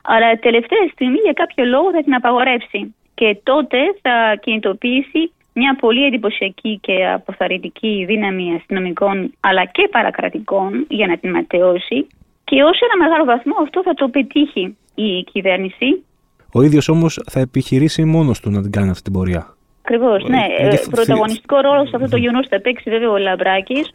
Αλλά 0.02 0.38
τελευταία 0.38 0.84
στιγμή 0.92 1.18
για 1.18 1.32
κάποιο 1.32 1.64
λόγο 1.64 1.90
θα 1.90 2.02
την 2.02 2.14
απαγορεύσει. 2.14 2.94
Και 3.14 3.38
τότε 3.42 3.78
θα 4.02 4.36
κινητοποιήσει 4.40 5.32
μια 5.52 5.76
πολύ 5.80 6.04
εντυπωσιακή 6.04 6.78
και 6.82 7.06
αποθαρρυντική 7.06 8.04
δύναμη 8.08 8.54
αστυνομικών 8.54 9.32
αλλά 9.40 9.64
και 9.64 9.88
παρακρατικών 9.90 10.86
για 10.88 11.06
να 11.06 11.18
την 11.18 11.30
ματαιώσει 11.30 12.06
και 12.44 12.62
ως 12.62 12.78
ένα 12.80 13.06
μεγάλο 13.06 13.24
βαθμό 13.24 13.54
αυτό 13.62 13.82
θα 13.82 13.94
το 13.94 14.08
πετύχει 14.08 14.76
η 14.94 15.22
κυβέρνηση. 15.32 16.04
Ο 16.52 16.62
ίδιος 16.62 16.88
όμως 16.88 17.22
θα 17.30 17.40
επιχειρήσει 17.40 18.04
μόνος 18.04 18.40
του 18.40 18.50
να 18.50 18.62
την 18.62 18.70
κάνει 18.70 18.90
αυτή 18.90 19.02
την 19.02 19.12
πορεία. 19.12 19.55
Ακριβώς, 19.86 20.24
ναι. 20.24 20.44
Ε, 20.58 20.78
πρωταγωνιστικό 20.90 21.56
ρόλο 21.60 21.86
σε 21.86 21.96
αυτό 21.96 22.08
το 22.08 22.16
γεγονός 22.16 22.46
θα 22.48 22.60
παίξει 22.60 22.90
βέβαια 22.90 23.10
ο 23.10 23.18
Λαμπράκης, 23.18 23.90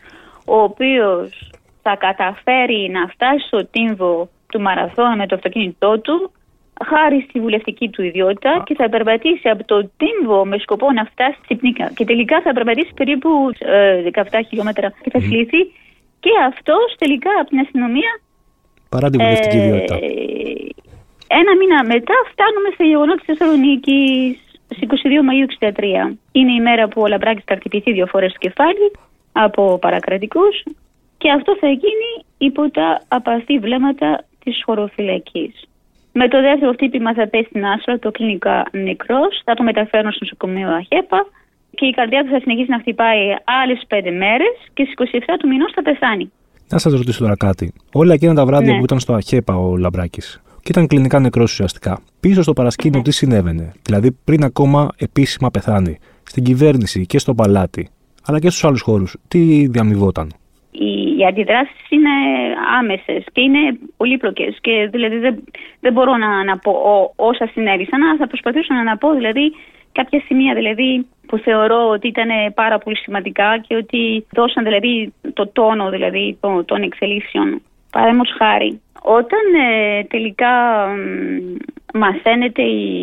ο 0.45 0.57
οποίος 0.61 1.51
θα 1.81 1.95
καταφέρει 1.95 2.89
να 2.91 3.07
φτάσει 3.07 3.45
στο 3.47 3.65
τύμβο 3.65 4.29
του 4.51 4.61
μαραθώνα 4.61 5.15
με 5.15 5.27
το 5.27 5.35
αυτοκίνητό 5.35 5.99
του 5.99 6.31
χάρη 6.91 7.25
στη 7.29 7.39
βουλευτική 7.39 7.89
του 7.89 8.01
ιδιότητα 8.03 8.63
και 8.65 8.75
θα 8.75 8.89
περπατήσει 8.89 9.49
από 9.49 9.63
το 9.63 9.89
Τύμβο 9.99 10.45
με 10.45 10.57
σκοπό 10.57 10.91
να 10.91 11.03
φτάσει 11.11 11.37
στη 11.43 11.55
Πνίκα. 11.55 11.91
Και 11.95 12.05
τελικά 12.05 12.41
θα 12.41 12.53
περπατήσει 12.53 12.91
περίπου 12.95 13.29
17 14.13 14.23
ε, 14.31 14.43
χιλιόμετρα 14.47 14.93
και 15.03 15.09
θα 15.09 15.19
συλληφθεί 15.19 15.61
και 16.19 16.31
αυτός 16.49 16.95
τελικά 16.97 17.31
από 17.39 17.49
την 17.49 17.59
αστυνομία. 17.59 18.11
Παρά 18.89 19.09
τη 19.09 19.17
βουλευτική 19.17 19.57
ε, 19.57 19.65
ιδιότητα. 19.65 19.95
Ένα 21.39 21.51
μήνα 21.59 21.83
μετά 21.93 22.15
φτάνουμε 22.31 22.69
σε 22.77 22.83
γεγονός 22.83 23.15
της 23.15 23.25
Θεσσαλονίκης 23.25 24.50
στις 24.75 24.87
22 24.89 25.23
Μαου 25.23 25.45
1963. 26.11 26.17
Είναι 26.31 26.51
η 26.51 26.61
μέρα 26.61 26.87
που 26.87 27.01
ο 27.01 27.07
Λαμπράκης 27.07 27.43
θα 27.45 27.55
χτυπηθεί 27.55 27.91
δύο 27.93 28.05
φορές 28.05 28.29
στο 28.29 28.39
κεφάλι 28.39 28.91
από 29.31 29.77
παρακρατικούς 29.81 30.63
και 31.17 31.31
αυτό 31.31 31.57
θα 31.59 31.67
γίνει 31.67 32.09
υπό 32.37 32.71
τα 32.71 33.01
απαθή 33.07 33.59
βλέμματα 33.59 34.23
της 34.43 34.61
χωροφυλακής. 34.65 35.53
Με 36.13 36.27
το 36.27 36.41
δεύτερο 36.41 36.71
χτύπημα 36.71 37.13
θα 37.13 37.27
πέσει 37.27 37.47
στην 37.49 37.65
άσφαλτο, 37.65 37.99
το 38.01 38.11
κλινικά 38.11 38.65
νεκρός, 38.71 39.41
θα 39.45 39.53
το 39.53 39.63
μεταφέρουν 39.63 40.11
στο 40.11 40.19
νοσοκομείο 40.23 40.69
Αχέπα 40.69 41.25
και 41.75 41.85
η 41.85 41.91
καρδιά 41.91 42.23
του 42.23 42.29
θα 42.29 42.39
συνεχίσει 42.39 42.69
να 42.69 42.79
χτυπάει 42.79 43.19
άλλες 43.61 43.81
πέντε 43.87 44.11
μέρες 44.11 44.55
και 44.73 44.83
στις 44.83 45.11
27 45.27 45.35
του 45.39 45.47
μηνός 45.47 45.71
θα 45.75 45.81
πεθάνει. 45.81 46.31
Να 46.69 46.77
σας 46.77 46.93
ρωτήσω 46.93 47.19
τώρα 47.19 47.37
κάτι. 47.37 47.73
Όλα 47.93 48.13
εκείνα 48.13 48.33
τα 48.33 48.45
βράδια 48.45 48.71
ναι. 48.71 48.77
που 48.77 48.83
ήταν 48.83 48.99
στο 48.99 49.13
Αχέπα 49.13 49.55
ο 49.55 49.77
Λαμπράκης 49.77 50.41
και 50.61 50.69
ήταν 50.69 50.87
κλινικά 50.87 51.19
νεκρός 51.19 51.51
ουσιαστικά. 51.51 52.01
Πίσω 52.19 52.41
στο 52.41 52.53
παρασκήνιο 52.53 52.97
ναι. 52.97 53.03
τι 53.03 53.11
συνέβαινε, 53.11 53.71
δηλαδή 53.81 54.11
πριν 54.23 54.43
ακόμα 54.43 54.89
επίσημα 54.97 55.51
πεθάνει, 55.51 55.99
στην 56.23 56.43
κυβέρνηση 56.43 57.05
και 57.05 57.19
στο 57.19 57.33
παλάτι, 57.33 57.89
αλλά 58.25 58.39
και 58.39 58.49
στους 58.49 58.63
άλλους 58.63 58.81
χώρους, 58.81 59.15
τι 59.27 59.67
διαμοιβόταν 59.67 60.31
οι, 60.71 61.17
οι 61.17 61.25
αντιδράσεις 61.25 61.89
είναι 61.89 62.09
άμεσες 62.79 63.23
και 63.31 63.41
είναι 63.41 63.77
πολύπλοκες. 63.97 64.57
Και 64.61 64.87
δηλαδή 64.91 65.17
δεν, 65.17 65.43
δεν 65.79 65.93
μπορώ 65.93 66.17
να, 66.17 66.43
να 66.43 66.57
πω 66.57 66.73
όσα 67.15 67.49
συνέβησαν, 67.51 68.17
θα 68.17 68.27
προσπαθήσω 68.27 68.73
να, 68.73 68.83
να 68.83 68.97
πω 68.97 69.13
δηλαδή 69.13 69.55
κάποια 69.91 70.21
σημεία 70.25 70.53
δηλαδή, 70.53 71.05
που 71.27 71.37
θεωρώ 71.37 71.89
ότι 71.89 72.07
ήταν 72.07 72.29
πάρα 72.53 72.77
πολύ 72.77 72.97
σημαντικά 72.97 73.57
και 73.67 73.75
ότι 73.75 74.25
δώσαν 74.31 74.63
δηλαδή 74.63 75.13
το 75.33 75.47
τόνο 75.47 75.89
δηλαδή, 75.89 76.37
των 76.65 76.81
εξελίξεων. 76.81 77.61
Παραδείγματος 77.91 78.35
χάρη, 78.37 78.81
όταν 79.01 79.45
ε, 79.69 80.03
τελικά 80.03 80.53
μαθαίνεται 81.93 82.61
η, 82.61 82.93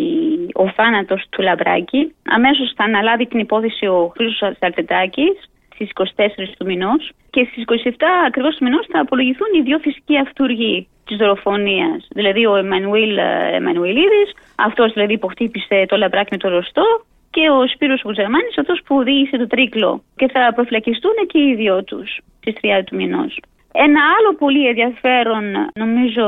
ο 0.55 0.69
θάνατος 0.69 1.25
του 1.31 1.43
Λαμπράκη, 1.43 2.15
αμέσως 2.29 2.73
θα 2.77 2.85
αναλάβει 2.85 3.27
την 3.27 3.39
υπόθεση 3.39 3.87
ο 3.87 4.13
Χρήστος 4.17 4.59
Αρτετάκης 4.61 5.37
στις 5.75 5.91
24 5.95 6.29
του 6.59 6.67
μηνός 6.67 7.11
και 7.31 7.49
στις 7.51 7.65
27 7.67 7.91
ακριβώς 8.27 8.57
του 8.57 8.65
μηνός 8.65 8.87
θα 8.93 9.01
απολογηθούν 9.01 9.47
οι 9.57 9.63
δύο 9.63 9.79
φυσικοί 9.79 10.19
αυτούργοι 10.19 10.89
της 11.07 11.17
δολοφονίας. 11.17 12.09
Δηλαδή 12.11 12.47
ο 12.47 12.57
Εμμανουήλ 12.57 13.17
ε, 13.17 13.57
Εμμανουηλίδης, 13.57 14.31
αυτός 14.57 14.93
δηλαδή 14.93 15.19
που 15.19 15.27
χτύπησε 15.27 15.85
το 15.89 15.97
λαμπράκι 15.97 16.29
με 16.31 16.37
το 16.37 16.49
ρωστό, 16.49 16.85
και 17.31 17.51
ο 17.51 17.67
Σπύρος 17.67 18.01
Βουζερμάνης, 18.05 18.59
αυτός 18.59 18.81
που 18.85 18.97
οδήγησε 18.97 19.37
το 19.37 19.47
τρίκλο. 19.47 20.03
Και 20.17 20.29
θα 20.29 20.53
προφυλακιστούν 20.55 21.13
και 21.27 21.39
οι 21.39 21.55
δύο 21.55 21.85
τους 21.85 22.19
στις 22.41 22.55
30 22.63 22.85
του 22.85 22.97
μηνός. 22.97 23.39
Ένα 23.81 24.01
άλλο 24.19 24.35
πολύ 24.39 24.69
ενδιαφέρον 24.69 25.45
νομίζω 25.75 26.27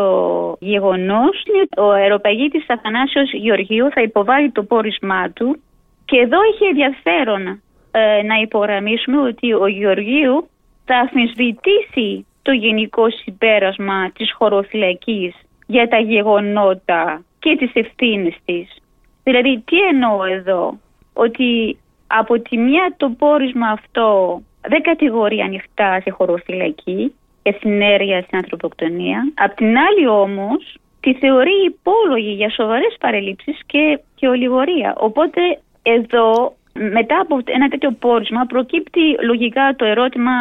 γεγονός 0.60 1.42
είναι 1.44 1.60
ότι 1.62 1.80
ο 1.80 1.90
αεροπαγίτης 1.90 2.64
Αθανάσιος 2.68 3.32
Γεωργίου 3.32 3.90
θα 3.90 4.02
υποβάλει 4.02 4.50
το 4.50 4.62
πόρισμά 4.62 5.30
του 5.30 5.60
και 6.04 6.16
εδώ 6.16 6.38
έχει 6.52 6.64
ενδιαφέρον 6.64 7.62
ε, 7.90 8.22
να 8.22 8.34
υπογραμμίσουμε 8.34 9.20
ότι 9.20 9.52
ο 9.52 9.66
Γεωργίου 9.66 10.48
θα 10.84 10.96
αφισβητήσει 10.96 12.26
το 12.42 12.52
γενικό 12.52 13.10
συμπέρασμα 13.10 14.10
της 14.10 14.32
χωροφυλακής 14.32 15.34
για 15.66 15.88
τα 15.88 15.98
γεγονότα 15.98 17.24
και 17.38 17.56
τις 17.56 17.70
ευθύνες 17.74 18.36
της. 18.44 18.76
Δηλαδή 19.24 19.62
τι 19.66 19.78
εννοώ 19.78 20.24
εδώ, 20.24 20.78
ότι 21.12 21.78
από 22.06 22.40
τη 22.40 22.56
μια 22.56 22.94
το 22.96 23.08
πόρισμα 23.18 23.68
αυτό 23.68 24.40
δεν 24.68 24.82
κατηγορεί 24.82 25.40
ανοιχτά 25.40 26.00
σε 26.00 26.10
χωροφυλακή 26.10 27.14
και 27.42 27.56
συνέργεια 27.60 28.22
στην 28.22 28.38
ανθρωποκτονία. 28.38 29.32
Απ' 29.34 29.54
την 29.54 29.76
άλλη 29.78 30.06
όμως 30.08 30.76
τη 31.00 31.14
θεωρεί 31.14 31.56
υπόλογη 31.66 32.32
για 32.32 32.50
σοβαρές 32.50 32.96
παρελήψεις 33.00 33.58
και, 33.66 34.00
και 34.14 34.28
ολιγορία. 34.28 34.94
Οπότε 34.96 35.40
εδώ 35.82 36.54
μετά 36.72 37.20
από 37.20 37.40
ένα 37.44 37.68
τέτοιο 37.68 37.90
πόρισμα 37.92 38.44
προκύπτει 38.44 39.00
λογικά 39.24 39.74
το 39.76 39.84
ερώτημα 39.84 40.32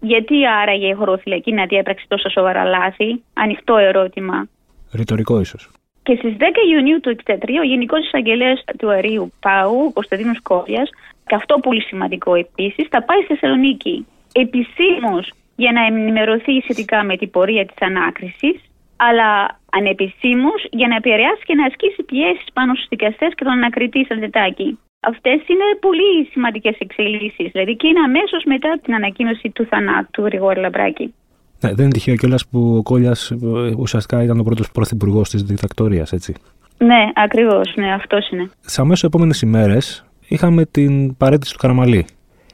γιατί 0.00 0.46
άραγε 0.46 0.86
η 0.86 0.92
χωροφυλακή 0.92 1.52
να 1.52 1.66
διέπραξε 1.66 2.04
τόσα 2.08 2.28
σοβαρά 2.28 2.64
λάθη; 2.64 3.22
Ανοιχτό 3.34 3.76
ερώτημα. 3.76 4.48
Ρητορικό 4.92 5.40
ίσως. 5.40 5.70
Και 6.02 6.16
στις 6.16 6.36
10 6.38 6.42
Ιουνίου 6.72 7.00
του 7.00 7.16
1963 7.26 7.58
ο 7.60 7.66
Γενικός 7.66 8.06
Εισαγγελέας 8.06 8.64
του 8.78 8.90
Αρίου 8.90 9.32
Πάου, 9.40 9.92
Κωνσταντίνος 9.92 10.42
Κόβιας, 10.42 10.90
και 11.26 11.34
αυτό 11.34 11.58
πολύ 11.58 11.82
σημαντικό 11.82 12.34
επίσης, 12.34 12.86
θα 12.90 13.02
πάει 13.02 13.22
στη 13.22 13.26
Θεσσαλονίκη 13.26 14.06
επισήμως 14.32 15.30
για 15.56 15.72
να 15.72 15.80
ενημερωθεί 15.86 16.60
σχετικά 16.60 17.04
με 17.04 17.16
την 17.16 17.30
πορεία 17.30 17.66
της 17.66 17.80
ανάκρισης, 17.88 18.56
αλλά 18.96 19.60
ανεπισήμως 19.78 20.60
για 20.70 20.88
να 20.88 20.96
επηρεάσει 20.96 21.42
και 21.48 21.54
να 21.54 21.64
ασκήσει 21.66 22.02
πιέσεις 22.02 22.48
πάνω 22.52 22.74
στους 22.74 22.88
δικαστές 22.88 23.30
και 23.36 23.44
τον 23.44 23.52
ανακριτή 23.52 24.04
Σαλτετάκη. 24.08 24.78
Αυτές 25.00 25.38
είναι 25.50 25.68
πολύ 25.80 26.12
σημαντικές 26.32 26.76
εξελίξεις. 26.78 27.50
Δηλαδή 27.52 27.76
και 27.76 27.86
είναι 27.86 28.00
αμέσως 28.08 28.42
μετά 28.44 28.78
την 28.82 28.94
ανακοίνωση 28.94 29.50
του 29.54 29.66
θανάτου 29.70 30.10
του 30.10 30.22
Γρηγόρη 30.24 30.60
Λαμπράκη. 30.60 31.14
Ναι, 31.60 31.74
δεν 31.74 31.84
είναι 31.84 31.94
τυχαίο 31.94 32.16
κιόλας 32.16 32.46
που 32.48 32.76
ο 32.76 32.82
Κόλιας 32.82 33.30
ε, 33.30 33.36
ουσιαστικά 33.78 34.22
ήταν 34.22 34.40
ο 34.40 34.42
πρώτος 34.42 34.70
πρωθυπουργός 34.70 35.28
της 35.30 35.42
δικτακτορίας, 35.42 36.12
έτσι. 36.12 36.34
Ναι, 36.78 37.02
ακριβώς. 37.14 37.72
Ναι, 37.76 37.92
αυτός 37.92 38.30
είναι. 38.30 38.50
Σε 38.60 38.80
αμέσως 38.80 39.04
επόμενες 39.04 39.40
ημέρες 39.40 40.04
είχαμε 40.28 40.64
την 40.64 41.16
παρέτηση 41.16 41.52
του 41.52 41.58
Καραμαλή. 41.58 42.06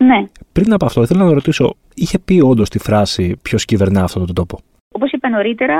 Ναι. 0.05 0.25
Πριν 0.53 0.73
από 0.73 0.85
αυτό, 0.85 1.03
ήθελα 1.03 1.25
να 1.25 1.33
ρωτήσω, 1.33 1.75
είχε 1.95 2.19
πει 2.19 2.41
όντως 2.45 2.69
τη 2.69 2.79
φράση 2.79 3.37
Ποιος 3.43 3.65
κυβερνά 3.65 4.03
αυτόν 4.03 4.27
τον 4.27 4.35
τόπο; 4.35 4.59
Όπως 4.93 5.13
είπα 5.13 5.29
νωρίτερα, 5.29 5.77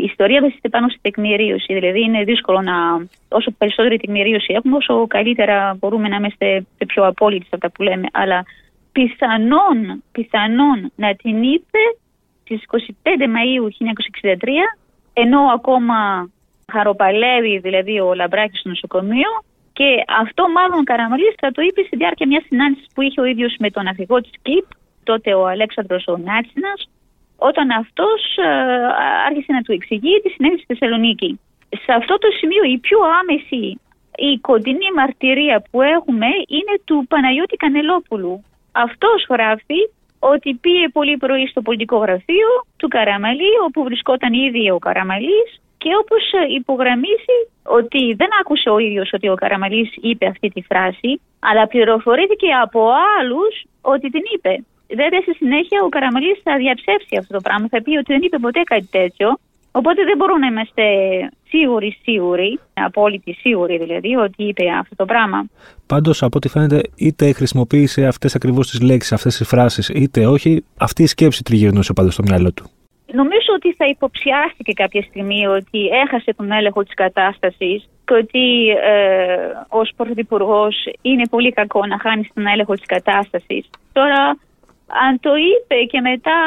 η 0.00 0.04
ιστορία 0.04 0.40
βασίζεται 0.40 0.68
πάνω 0.68 0.88
στη 0.88 0.98
τεκμηρίωση. 1.02 1.74
Δηλαδή, 1.74 2.00
είναι 2.02 2.24
δύσκολο 2.24 2.60
να. 2.60 2.74
Όσο 3.28 3.50
περισσότερη 3.58 3.96
τεκμηρίωση 3.98 4.52
έχουμε, 4.56 4.76
όσο 4.76 5.06
καλύτερα 5.06 5.76
μπορούμε 5.78 6.08
να 6.08 6.16
είμαστε 6.16 6.66
πιο 6.86 7.06
απόλυτοι 7.06 7.44
σε 7.44 7.50
αυτά 7.52 7.70
που 7.70 7.82
λέμε. 7.82 8.06
Αλλά 8.12 8.44
πιθανόν, 8.92 10.02
πιθανόν 10.12 10.92
να 10.94 11.14
την 11.14 11.42
είπε 11.42 11.78
στις 12.42 12.62
25 12.66 13.26
Μαου 13.28 13.68
1963, 13.70 14.48
ενώ 15.12 15.40
ακόμα 15.54 16.30
χαροπαλεύει 16.72 17.58
δηλαδή 17.58 18.00
ο 18.00 18.14
Λαμπράκης 18.14 18.60
στο 18.60 18.68
νοσοκομείο 18.68 19.30
και 19.72 20.04
αυτό 20.22 20.42
μάλλον 20.56 20.78
ο 20.78 20.82
Καραμαλής 20.82 21.34
θα 21.40 21.50
το 21.50 21.62
είπε 21.62 21.82
στη 21.82 21.96
διάρκεια 21.96 22.26
μιας 22.26 22.44
συνάντησης 22.48 22.86
που 22.94 23.02
είχε 23.02 23.20
ο 23.20 23.24
ίδιος 23.24 23.54
με 23.58 23.70
τον 23.70 23.86
αρχηγό 23.86 24.20
της 24.20 24.34
ΚΙΠ, 24.42 24.66
τότε 25.04 25.34
ο 25.34 25.46
Αλέξανδρος 25.46 26.04
ο 26.06 26.16
Νάτσινας, 26.16 26.88
όταν 27.36 27.70
αυτός 27.70 28.20
ε, 28.36 28.48
άρχισε 29.28 29.52
να 29.52 29.62
του 29.62 29.72
εξηγεί 29.72 30.20
τι 30.22 30.28
συνέβη 30.28 30.56
στη 30.56 30.66
Θεσσαλονίκη. 30.66 31.40
Σε 31.84 31.92
αυτό 31.92 32.18
το 32.18 32.28
σημείο 32.38 32.62
η 32.74 32.78
πιο 32.78 32.98
άμεση, 33.20 33.80
η 34.16 34.38
κοντινή 34.38 34.88
μαρτυρία 34.96 35.64
που 35.70 35.82
έχουμε 35.82 36.26
είναι 36.56 36.74
του 36.84 37.06
Παναγιώτη 37.08 37.56
Κανελόπουλου. 37.56 38.44
Αυτός 38.72 39.26
γράφει 39.30 39.80
ότι 40.18 40.54
πήγε 40.54 40.88
πολύ 40.88 41.16
πρωί 41.16 41.46
στο 41.46 41.62
πολιτικό 41.62 41.96
γραφείο 41.96 42.48
του 42.76 42.88
Καραμαλή, 42.88 43.52
όπου 43.66 43.82
βρισκόταν 43.82 44.32
ήδη 44.32 44.70
ο 44.70 44.78
Καραμαλής 44.78 45.60
και 45.82 45.90
όπως 46.02 46.24
υπογραμμίζει 46.60 47.38
ότι 47.78 48.02
δεν 48.20 48.30
άκουσε 48.40 48.68
ο 48.70 48.78
ίδιος 48.78 49.08
ότι 49.12 49.28
ο 49.28 49.34
Καραμαλής 49.34 49.90
είπε 50.00 50.26
αυτή 50.26 50.48
τη 50.48 50.62
φράση, 50.70 51.10
αλλά 51.48 51.66
πληροφορήθηκε 51.66 52.48
από 52.64 52.80
άλλους 53.18 53.54
ότι 53.80 54.06
την 54.10 54.22
είπε. 54.34 54.64
Βέβαια, 55.00 55.20
στη 55.20 55.34
συνέχεια 55.34 55.78
ο 55.86 55.88
Καραμαλής 55.88 56.38
θα 56.42 56.56
διαψεύσει 56.56 57.16
αυτό 57.20 57.32
το 57.36 57.40
πράγμα. 57.40 57.66
Θα 57.68 57.82
πει 57.82 57.90
ότι 57.96 58.12
δεν 58.14 58.22
είπε 58.22 58.38
ποτέ 58.38 58.60
κάτι 58.72 58.88
τέτοιο. 58.90 59.28
Οπότε 59.72 60.04
δεν 60.04 60.16
μπορούμε 60.16 60.38
να 60.38 60.46
είμαστε 60.46 60.84
σίγουροι, 61.48 61.98
σίγουροι, 62.02 62.58
απόλυτοι 62.72 63.32
σίγουροι 63.32 63.78
δηλαδή, 63.78 64.14
ότι 64.14 64.42
είπε 64.48 64.64
αυτό 64.80 64.94
το 64.96 65.04
πράγμα. 65.04 65.46
Πάντως, 65.86 66.22
από 66.22 66.36
ό,τι 66.36 66.48
φαίνεται, 66.48 66.80
είτε 66.96 67.32
χρησιμοποίησε 67.32 68.06
αυτές 68.06 68.34
ακριβώς 68.34 68.70
τις 68.70 68.80
λέξεις, 68.80 69.12
αυτές 69.12 69.36
τις 69.36 69.48
φράσεις, 69.48 69.88
είτε 69.88 70.26
όχι, 70.26 70.64
αυτή 70.76 71.02
η 71.02 71.06
σκέψη 71.06 71.42
τριγυρνούσε 71.42 71.92
πάντα 71.92 72.10
στο 72.10 72.22
μυαλό 72.22 72.52
του. 72.52 72.70
Νομίζω 73.12 73.50
ότι 73.54 73.72
θα 73.72 73.86
υποψιάστηκε 73.86 74.72
κάποια 74.72 75.02
στιγμή 75.02 75.46
ότι 75.46 75.86
έχασε 76.04 76.34
τον 76.36 76.52
έλεγχο 76.52 76.82
της 76.82 76.94
κατάστασης 76.94 77.88
και 78.04 78.14
ότι 78.14 78.68
ε, 78.68 79.36
ως 79.68 79.92
πρωθυπουργός 79.96 80.74
είναι 81.02 81.28
πολύ 81.30 81.52
κακό 81.52 81.86
να 81.86 81.98
χάνεις 81.98 82.28
τον 82.34 82.46
έλεγχο 82.46 82.74
της 82.74 82.86
κατάστασης. 82.86 83.70
Τώρα 83.92 84.36
αν 85.06 85.20
το 85.20 85.30
είπε 85.34 85.74
και 85.90 86.00
μετά 86.00 86.38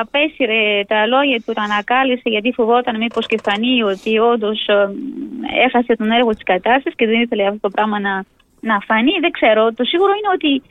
απέσυρε 0.00 0.84
τα 0.86 1.06
λόγια 1.06 1.42
του, 1.44 1.52
τα 1.52 1.62
ανακάλυψε 1.62 2.28
γιατί 2.28 2.52
φοβόταν 2.52 2.96
μήπως 2.96 3.26
και 3.26 3.38
φανεί 3.42 3.82
ότι 3.82 4.18
όντως 4.18 4.66
ε, 4.66 4.90
έχασε 5.64 5.96
τον 5.96 6.10
έργο 6.10 6.30
της 6.30 6.42
κατάστασης 6.42 6.94
και 6.96 7.06
δεν 7.06 7.20
ήθελε 7.20 7.46
αυτό 7.46 7.60
το 7.60 7.70
πράγμα 7.70 8.00
να, 8.00 8.24
να 8.60 8.78
φανεί. 8.86 9.14
Δεν 9.20 9.30
ξέρω. 9.30 9.72
Το 9.72 9.84
σίγουρο 9.84 10.12
είναι 10.18 10.32
ότι 10.34 10.62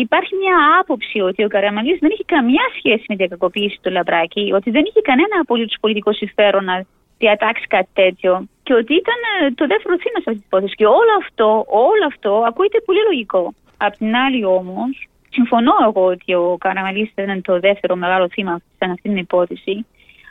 υπάρχει 0.00 0.34
μια 0.42 0.56
άποψη 0.80 1.20
ότι 1.20 1.44
ο 1.44 1.48
Καραμαλής 1.48 1.98
δεν 2.00 2.10
έχει 2.10 2.24
καμιά 2.24 2.66
σχέση 2.78 3.04
με 3.08 3.16
την 3.16 3.28
κακοποίηση 3.28 3.78
του 3.82 3.90
Λαμπράκη, 3.90 4.52
ότι 4.52 4.70
δεν 4.70 4.84
είχε 4.88 5.00
κανένα 5.00 5.36
απολύτως 5.40 5.76
πολιτικό 5.80 6.12
συμφέρον 6.12 6.64
να, 6.64 6.86
διατάξει 7.18 7.66
κάτι 7.66 7.88
τέτοιο 7.92 8.48
και 8.62 8.74
ότι 8.74 8.94
ήταν 8.94 9.18
ε, 9.40 9.50
το 9.50 9.66
δεύτερο 9.66 9.94
θύμα 10.02 10.18
σε 10.20 10.28
αυτή 10.30 10.40
την 10.40 10.46
υπόθεση. 10.46 10.74
Και 10.74 10.86
όλο 10.86 11.12
αυτό, 11.22 11.64
όλο 11.68 12.04
αυτό 12.06 12.44
ακούγεται 12.46 12.80
πολύ 12.80 13.02
λογικό. 13.08 13.54
Απ' 13.76 13.96
την 13.96 14.16
άλλη 14.16 14.44
όμως, 14.44 15.08
συμφωνώ 15.30 15.72
εγώ 15.88 16.04
ότι 16.04 16.34
ο 16.34 16.56
Καραμαλής 16.60 17.10
ήταν 17.10 17.42
το 17.42 17.60
δεύτερο 17.60 17.96
μεγάλο 17.96 18.28
θύμα 18.28 18.60
σε 18.78 18.90
αυτή 18.90 19.08
την 19.08 19.16
υπόθεση. 19.16 19.86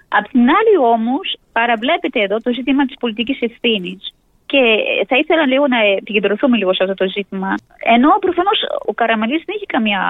Απ' 0.07 0.27
την 0.27 0.41
άλλη 0.41 0.77
όμως, 0.93 1.37
παραβλέπετε 1.51 2.21
εδώ 2.21 2.37
το 2.37 2.53
ζήτημα 2.53 2.85
της 2.85 2.95
πολιτικής 2.99 3.41
ευθύνης. 3.41 4.13
Και 4.45 4.61
θα 5.07 5.17
ήθελα 5.17 5.45
λίγο 5.45 5.67
να 5.67 5.79
επικεντρωθούμε 5.97 6.57
λίγο 6.57 6.73
σε 6.73 6.83
αυτό 6.83 6.95
το 6.95 7.09
ζήτημα. 7.09 7.55
Ενώ 7.77 8.09
προφανώς 8.19 8.59
ο 8.85 8.93
Καραμαλής 8.93 9.43
δεν 9.45 9.55
είχε 9.55 9.65
καμία 9.65 10.01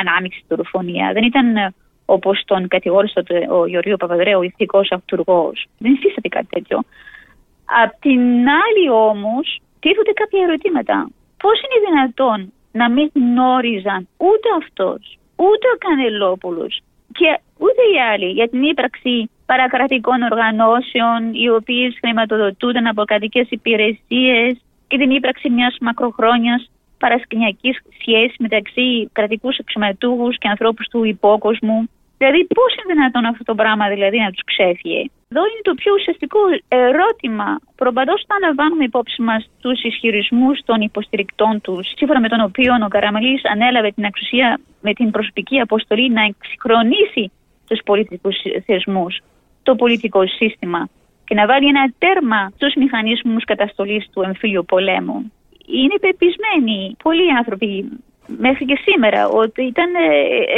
ανάμειξη 0.00 0.38
στη 0.38 0.46
δολοφονία. 0.48 1.12
Δεν 1.12 1.24
ήταν 1.24 1.74
όπως 2.06 2.42
τον 2.44 2.68
κατηγόρησε 2.68 3.22
ο 3.50 3.66
Γεωργίου 3.66 3.96
Παπαδρέου, 3.96 4.42
ηθικός 4.42 4.90
αυτούργος. 4.90 5.66
Δεν 5.78 5.92
υφίσταται 5.92 6.28
κάτι 6.28 6.46
τέτοιο. 6.50 6.78
Απ' 7.84 8.00
την 8.00 8.20
άλλη 8.48 8.90
όμως, 8.90 9.60
τίθονται 9.80 10.12
κάποια 10.12 10.42
ερωτήματα. 10.42 11.10
Πώς 11.36 11.60
είναι 11.60 11.88
δυνατόν 11.88 12.52
να 12.72 12.90
μην 12.90 13.10
γνώριζαν 13.14 14.08
ούτε 14.16 14.48
αυτός, 14.62 15.18
ούτε 15.36 15.66
ο 15.74 15.76
Κανελόπουλος 15.78 16.80
και 17.12 17.40
ούτε 17.58 17.82
οι 17.92 18.00
άλλοι 18.12 18.30
για 18.30 18.48
την 18.48 18.62
ύπαρξη 18.62 19.30
παρακρατικών 19.46 20.22
οργανώσεων 20.22 21.18
οι 21.32 21.48
οποίες 21.48 21.96
χρηματοδοτούνταν 22.00 22.86
από 22.86 23.04
κρατικές 23.04 23.46
υπηρεσίες 23.50 24.56
και 24.88 24.98
την 24.98 25.10
ύπαρξη 25.10 25.50
μιας 25.50 25.76
μακροχρόνιας 25.80 26.70
παρασκηνιακής 26.98 27.78
σχέσης 28.00 28.36
μεταξύ 28.38 29.08
κρατικούς 29.12 29.58
εξωματούχου 29.58 30.28
και 30.28 30.48
ανθρώπους 30.48 30.86
του 30.88 31.04
υπόκοσμου 31.04 31.88
Δηλαδή, 32.18 32.46
πώς 32.58 32.70
είναι 32.74 32.94
δυνατόν 32.94 33.24
αυτό 33.24 33.44
το 33.44 33.54
πράγμα 33.54 33.88
δηλαδή, 33.88 34.18
να 34.18 34.30
τους 34.30 34.44
ξέφυγε; 34.44 35.00
Εδώ 35.30 35.42
είναι 35.48 35.62
το 35.62 35.74
πιο 35.74 35.92
ουσιαστικό 35.98 36.40
ερώτημα. 36.68 37.48
Προπαντός, 37.76 38.22
όταν 38.22 38.38
λαμβάνουμε 38.46 38.84
υπόψη 38.84 39.22
μας 39.22 39.50
τους 39.60 39.82
ισχυρισμούς 39.82 40.60
των 40.64 40.80
υποστηρικτών 40.80 41.60
τους, 41.60 41.92
σύμφωνα 41.96 42.20
με 42.20 42.28
τον 42.28 42.40
οποίο 42.40 42.72
ο 42.84 42.88
Καραμαλής 42.88 43.44
ανέλαβε 43.44 43.90
την 43.90 44.04
εξουσία 44.04 44.60
με 44.80 44.92
την 44.92 45.10
προσωπική 45.10 45.60
αποστολή 45.60 46.10
να 46.10 46.22
εξυγχρονίσει 46.22 47.32
τους 47.68 47.80
πολιτικούς 47.84 48.36
θεσμούς, 48.66 49.20
το 49.68 49.74
πολιτικό 49.74 50.26
σύστημα 50.26 50.88
και 51.26 51.34
να 51.34 51.46
βάλει 51.46 51.66
ένα 51.74 51.84
τέρμα 51.98 52.40
στους 52.54 52.74
μηχανισμούς 52.74 53.44
καταστολής 53.44 54.08
του 54.12 54.22
εμφύλιου 54.22 54.64
πολέμου. 54.64 55.32
Είναι 55.80 55.96
πεπισμένοι 56.00 56.96
πολλοί 57.02 57.26
άνθρωποι 57.38 57.70
μέχρι 58.26 58.64
και 58.64 58.78
σήμερα 58.86 59.28
ότι 59.28 59.62
ήταν 59.62 59.90
ε, 59.94 60.06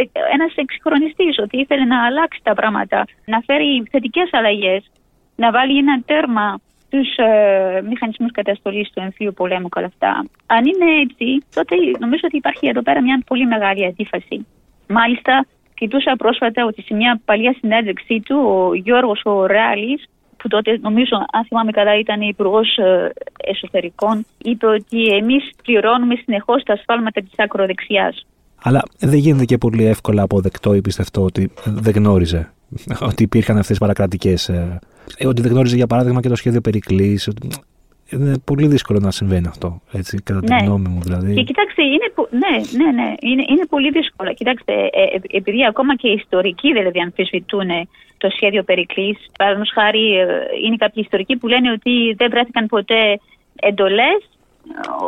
ε, 0.00 0.08
ένας 0.32 0.52
εξυγχρονιστής, 0.54 1.38
ότι 1.38 1.56
ήθελε 1.60 1.84
να 1.84 2.06
αλλάξει 2.06 2.40
τα 2.42 2.54
πράγματα, 2.54 3.04
να 3.24 3.40
φέρει 3.46 3.82
θετικές 3.90 4.28
αλλαγές, 4.32 4.90
να 5.36 5.50
βάλει 5.50 5.78
ένα 5.78 6.02
τέρμα 6.06 6.60
στους 6.86 7.16
ε, 7.16 7.82
μηχανισμούς 7.88 8.30
καταστολής 8.32 8.90
του 8.90 9.00
εμφύλου 9.00 9.32
πολέμου 9.32 9.68
και 9.68 9.78
όλα 9.78 9.90
αυτά. 9.94 10.24
Αν 10.46 10.62
είναι 10.70 10.88
έτσι, 11.04 11.46
τότε 11.54 11.74
νομίζω 11.98 12.22
ότι 12.24 12.36
υπάρχει 12.36 12.66
εδώ 12.66 12.82
πέρα 12.82 13.02
μια 13.02 13.22
πολύ 13.26 13.46
μεγάλη 13.46 13.86
αντίφαση. 13.86 14.46
Μάλιστα, 14.88 15.46
κοιτούσα 15.78 16.14
πρόσφατα 16.18 16.64
ότι 16.64 16.82
σε 16.82 16.94
μια 16.94 17.20
παλιά 17.25 17.54
συνέντευξή 17.58 18.20
του 18.20 18.37
ο 18.37 18.75
Γιώργος 18.75 19.20
ο 19.25 19.47
Ρεάλης 19.47 20.04
που 20.37 20.49
τότε 20.49 20.78
νομίζω, 20.80 21.16
αν 21.32 21.44
θυμάμαι 21.44 21.70
καλά, 21.70 21.99
ήταν 21.99 22.20
υπουργός 22.20 22.76
ε, 22.76 23.12
εσωτερικών, 23.44 24.26
είπε 24.38 24.66
ότι 24.66 25.06
εμείς 25.06 25.50
πληρώνουμε 25.62 26.14
συνεχώς 26.14 26.62
τα 26.62 26.73
ασφάλματα 26.73 27.20
της 27.20 27.32
ακροδεξιάς. 27.37 28.26
Αλλά 28.62 28.82
δεν 28.99 29.18
γίνεται 29.18 29.44
και 29.44 29.58
πολύ 29.58 29.85
εύκολα 29.85 30.23
αποδεκτό 30.23 30.75
ή 30.75 30.80
πιστευτό 30.80 31.23
ότι 31.23 31.50
δεν 31.64 31.94
γνώριζε 31.94 32.52
ότι 33.11 33.23
υπήρχαν 33.23 33.58
αυτές 33.58 33.76
οι 33.76 33.80
παρακρατικές. 33.80 34.49
Ε, 34.49 34.78
ότι 35.26 35.42
δεν 35.42 35.50
γνώριζε, 35.50 35.76
για 35.76 35.87
παράδειγμα, 35.87 36.20
και 36.20 36.28
το 36.28 36.37
σχέδιο 36.37 36.61
Περικλής. 36.61 37.28
Είναι 38.10 38.38
πολύ 38.44 38.66
δύσκολο 38.66 38.98
να 38.98 39.10
συμβαίνει 39.10 39.46
αυτό, 39.46 39.80
έτσι, 39.92 40.22
κατά 40.22 40.40
τη 40.40 40.52
ναι. 40.52 40.64
γνώμη 40.64 40.88
μου 40.88 41.00
δηλαδή. 41.02 41.34
Και 41.34 41.42
κοιτάξτε, 41.42 41.82
είναι, 41.82 42.12
ναι, 42.30 42.84
ναι, 42.84 43.02
ναι, 43.02 43.14
είναι, 43.20 43.44
είναι 43.48 43.66
πολύ 43.68 43.90
δύσκολο. 43.90 44.34
Κοιτάξτε, 44.34 44.73
ε, 44.73 45.02
ε, 45.02 45.21
επειδή 45.30 45.66
ακόμα 45.66 45.97
και 45.97 46.08
οι 46.08 46.12
ιστορικοί 46.12 46.73
δηλαδή 46.73 47.00
αμφισβητούν 47.00 47.68
το 48.18 48.28
σχέδιο 48.30 48.62
Περικλής. 48.62 49.18
Παραδείγματος 49.38 49.75
χάρη, 49.75 50.18
ε, 50.18 50.26
είναι 50.64 50.76
κάποιοι 50.76 51.02
ιστορικοί 51.04 51.36
που 51.36 51.49
λένε 51.49 51.71
ότι 51.71 52.14
δεν 52.16 52.30
βρέθηκαν 52.30 52.66
ποτέ 52.66 53.21
εντολές. 53.56 54.21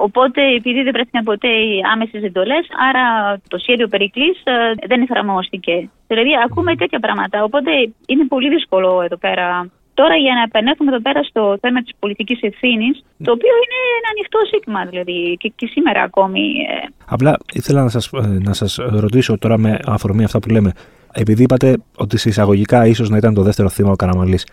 Οπότε, 0.02 0.42
επειδή 0.54 0.82
δεν 0.82 0.92
βρέθηκαν 0.92 1.24
ποτέ 1.24 1.48
οι 1.48 1.80
άμεσες 1.92 2.22
εντολές, 2.22 2.66
άρα 2.88 3.36
το 3.48 3.58
σχέδιο 3.58 3.88
Περικλής 3.88 4.42
ε, 4.44 4.86
δεν 4.86 5.02
εφαρμόστηκε. 5.02 5.90
Δηλαδή, 6.06 6.30
ακούμε 6.44 6.76
τέτοια 6.76 7.00
πράγματα. 7.00 7.42
Οπότε, 7.42 7.70
είναι 8.06 8.26
πολύ 8.26 8.48
δύσκολο 8.48 9.02
εδώ 9.02 9.16
πέρα 9.16 9.70
Τώρα 9.94 10.16
για 10.16 10.34
να 10.34 10.42
επανέλθουμε 10.42 10.90
εδώ 10.90 11.00
πέρα 11.00 11.22
στο 11.22 11.58
θέμα 11.60 11.82
της 11.82 11.92
πολιτικής 11.98 12.40
ευθύνης, 12.42 13.04
το 13.24 13.32
οποίο 13.32 13.54
είναι 13.62 13.78
ένα 13.98 14.08
ανοιχτό 14.14 14.38
ζήτημα 14.52 14.84
δηλαδή 14.84 15.36
και, 15.38 15.52
και 15.56 15.66
σήμερα 15.66 16.02
ακόμη. 16.02 16.40
Ε. 16.40 16.88
Απλά 17.06 17.38
ήθελα 17.52 17.82
να 17.82 17.88
σας, 17.88 18.10
να 18.48 18.52
σας 18.52 18.76
ρωτήσω 18.76 19.38
τώρα 19.38 19.58
με 19.58 19.78
αφορμή 19.86 20.24
αυτά 20.24 20.38
που 20.38 20.48
λέμε. 20.48 20.72
Επειδή 21.12 21.42
είπατε 21.42 21.76
ότι 21.96 22.18
σε 22.18 22.28
εισαγωγικά 22.28 22.86
ίσως 22.86 23.08
να 23.08 23.16
ήταν 23.16 23.34
το 23.34 23.42
δεύτερο 23.42 23.68
θύμα 23.68 23.90
ο 23.90 23.96
Καραμαλής, 23.96 24.46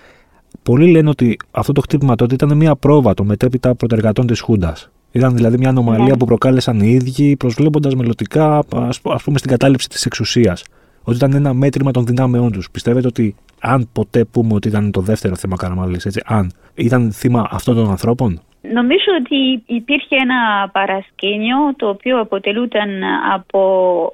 πολλοί 0.63 0.91
λένε 0.91 1.09
ότι 1.09 1.37
αυτό 1.51 1.71
το 1.71 1.81
χτύπημα 1.81 2.15
τότε 2.15 2.33
ήταν 2.33 2.57
μια 2.57 2.75
πρόβα 2.75 3.13
των 3.13 3.25
μετέπειτα 3.25 3.75
πρωτεργατών 3.75 4.27
της 4.27 4.39
Χούντας. 4.39 4.91
Ήταν 5.11 5.35
δηλαδή 5.35 5.57
μια 5.57 5.69
ανομαλία 5.69 6.05
ναι. 6.05 6.17
που 6.17 6.25
προκάλεσαν 6.25 6.79
οι 6.79 6.89
ίδιοι, 6.89 7.37
προσβλέποντας 7.37 7.95
μελλοντικά, 7.95 8.63
ας 9.03 9.23
πούμε, 9.23 9.37
στην 9.37 9.49
κατάληψη 9.49 9.89
της 9.89 10.05
εξουσίας. 10.05 10.63
Ότι 11.03 11.17
ήταν 11.17 11.33
ένα 11.33 11.53
μέτρημα 11.53 11.91
των 11.91 12.05
δυνάμεών 12.05 12.51
τους. 12.51 12.71
Πιστεύετε 12.71 13.07
ότι 13.07 13.35
αν 13.61 13.89
ποτέ 13.93 14.25
πούμε 14.25 14.53
ότι 14.53 14.67
ήταν 14.67 14.91
το 14.91 15.01
δεύτερο 15.01 15.35
θέμα 15.35 15.55
Καραμαλή, 15.55 15.99
έτσι, 16.05 16.21
αν 16.25 16.51
ήταν 16.75 17.11
θύμα 17.11 17.47
αυτών 17.51 17.75
των 17.75 17.89
ανθρώπων; 17.89 18.41
Νομίζω 18.61 19.11
ότι 19.19 19.63
υπήρχε 19.65 20.15
ένα 20.15 20.69
παρασκήνιο 20.71 21.57
το 21.75 21.89
οποίο 21.89 22.19
αποτελούταν 22.19 22.89
από 23.33 23.61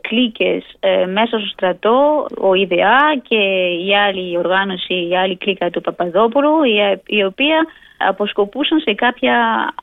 κλίκες 0.02 0.64
ε, 0.80 1.06
μέσα 1.06 1.40
στο 1.40 1.48
στρατό, 1.48 2.26
ο 2.42 2.54
ΙΔΕΑ 2.54 3.22
και 3.22 3.42
η 3.88 3.96
άλλη 3.96 4.38
οργάνωση, 4.38 5.08
η 5.10 5.18
άλλη 5.18 5.38
κλίκα 5.38 5.70
του 5.70 5.82
Παπαδόπουλου 5.82 6.64
η, 6.64 7.02
η 7.06 7.24
οποία 7.24 7.66
αποσκοπούσαν 7.98 8.80
σε 8.80 8.94
κάποια 8.94 9.36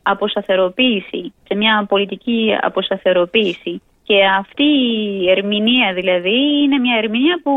αποσταθεροποίηση, 0.02 1.32
σε 1.48 1.54
μια 1.54 1.86
πολιτική 1.88 2.56
αποσταθεροποίηση. 2.60 3.82
Και 4.02 4.24
αυτή 4.38 4.64
η 4.64 5.30
ερμηνεία 5.30 5.92
δηλαδή 5.92 6.62
είναι 6.62 6.78
μια 6.78 6.96
ερμηνεία 7.02 7.40
που 7.42 7.52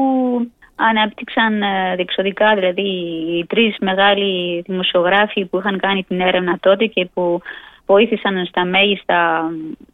ανέπτυξαν 0.76 1.62
ε, 1.62 1.96
διεξοδικά 1.96 2.56
δηλαδή 2.56 2.82
οι 2.82 3.46
τρεις 3.46 3.76
μεγάλοι 3.80 4.62
δημοσιογράφοι 4.62 5.46
που 5.46 5.58
είχαν 5.58 5.80
κάνει 5.80 6.04
την 6.04 6.22
έρευνα 6.22 6.58
τότε 6.60 6.86
και 6.86 7.10
που 7.14 7.42
βοήθησαν 7.86 8.46
στα 8.46 8.66
μέγιστα 8.66 9.50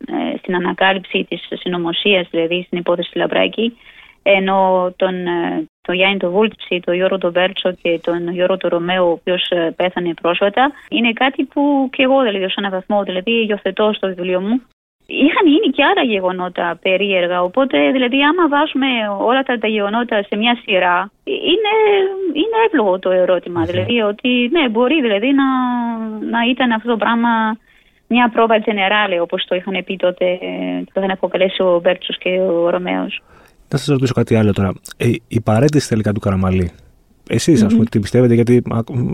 ε, 0.07 0.37
στην 0.37 0.55
ανακάλυψη 0.55 1.25
της 1.29 1.47
συνωμοσίας, 1.53 2.27
δηλαδή 2.31 2.63
στην 2.63 2.77
υπόθεση 2.77 3.17
Λαμπράκη 3.17 3.77
ενώ 4.23 4.93
τον, 4.95 5.27
ε, 5.27 5.65
τον 5.81 5.95
Γιάννη 5.95 6.17
τον 6.17 6.31
Βούλτψη, 6.31 6.79
τον 6.85 6.93
Γιώργο 6.93 7.17
τον 7.17 7.31
Βέρτσο 7.31 7.71
και 7.81 7.99
τον 8.03 8.29
Γιώργο 8.29 8.57
τον 8.57 8.69
Ρωμαίο 8.69 9.07
ο 9.07 9.11
οποίος 9.11 9.51
πέθανε 9.75 10.13
πρόσφατα 10.21 10.71
είναι 10.89 11.13
κάτι 11.13 11.43
που 11.43 11.89
και 11.91 12.03
εγώ 12.03 12.21
δηλαδή 12.21 12.43
ως 12.43 12.55
έναν 12.55 12.71
βαθμό 12.71 13.03
δηλαδή 13.03 13.45
υιοθετώ 13.45 13.93
στο 13.93 14.07
βιβλίο 14.07 14.41
μου 14.41 14.61
Είχαν 15.12 15.45
γίνει 15.54 15.69
και 15.76 15.84
άλλα 15.84 16.04
γεγονότα 16.13 16.80
περίεργα, 16.82 17.43
οπότε 17.43 17.91
δηλαδή 17.91 18.24
άμα 18.24 18.48
βάζουμε 18.48 18.88
όλα 19.30 19.41
τα, 19.43 19.58
τα 19.58 19.67
γεγονότα 19.67 20.24
σε 20.24 20.36
μια 20.36 20.58
σειρά, 20.63 21.12
είναι, 21.24 21.74
είναι 22.41 22.58
εύλογο 22.67 23.00
το 23.00 23.10
ερωτημα 23.12 23.63
δηλαδή 23.63 24.02
ότι 24.02 24.50
ναι, 24.52 24.69
μπορεί 24.69 25.02
δηλαδή 25.02 25.30
να, 25.34 25.48
να 26.30 26.39
ήταν 26.50 26.72
αυτό 26.72 26.89
το 26.89 26.98
πράγμα 26.98 27.30
μια 28.08 28.30
πρόβα 28.30 28.60
τζενεράλε, 28.60 29.19
όπως 29.19 29.45
το 29.48 29.56
είχαν 29.56 29.84
πει 29.86 29.95
τότε, 29.95 30.26
το 30.93 30.95
είχαν 30.95 31.12
αποκαλέσει 31.12 31.62
ο 31.62 31.80
Μπέρτσος 31.84 32.17
και 32.17 32.30
ο 32.30 32.69
Ρωμαίος. 32.69 33.22
Να 33.72 33.78
σας 33.78 33.88
ρωτήσω 33.88 34.13
κάτι 34.13 34.36
άλλο 34.36 34.54
τώρα. 34.54 34.74
Ε, 34.98 35.12
η 35.28 35.41
παρέτηση 35.41 35.89
τελικά 35.89 36.12
του 36.12 36.19
Καραμαλή, 36.19 36.72
Εσείς, 37.30 37.62
mm-hmm. 37.62 37.65
ας 37.65 37.74
πούμε, 37.74 37.86
τι 37.86 38.00
πιστεύετε, 38.00 38.34
γιατί 38.34 38.63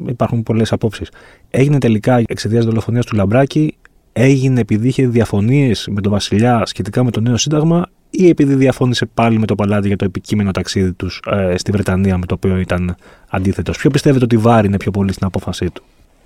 υπάρχουν 0.08 0.44
πολλές 0.44 0.72
απόψεις. 0.72 1.12
Έγινε 1.52 1.78
τελικά 1.78 2.22
εξαιτίας 2.28 2.66
δολοφονίας 2.66 3.06
του 3.06 3.16
Λαμπράκη 3.16 3.78
έγινε 4.18 4.60
επειδή 4.60 4.88
είχε 4.88 5.08
διαφωνίες 5.08 5.88
με 5.92 6.02
τον 6.02 6.12
Βασιλιά 6.12 6.66
σχετικά 6.66 7.04
με 7.04 7.12
το 7.12 7.20
νέο 7.22 7.38
Σύνταγμα 7.38 7.90
ή 8.10 8.30
επειδή 8.30 8.56
διαφώνησε 8.56 9.06
πάλι 9.06 9.40
με 9.40 9.46
το 9.46 9.56
παλάτι 9.56 9.88
για 9.88 9.96
το 9.96 10.06
επικείμενο 10.06 10.52
ταξίδι 10.52 10.94
τους 10.94 11.22
ε, 11.32 11.58
στη 11.58 11.72
Βρετανία 11.72 12.18
με 12.18 12.26
το 12.26 12.34
οποίο 12.34 12.58
ήταν 12.58 12.96
αντίθετος. 13.30 13.78
Ποιο 13.78 13.90
πιστεύετε 13.90 14.24
ότι 14.24 14.38
βάρινε 14.38 14.78
πιο 14.78 14.92
πολύ 14.92 15.12
στην 15.14 15.26
απόφασή 15.28 15.72
του; 15.72 15.84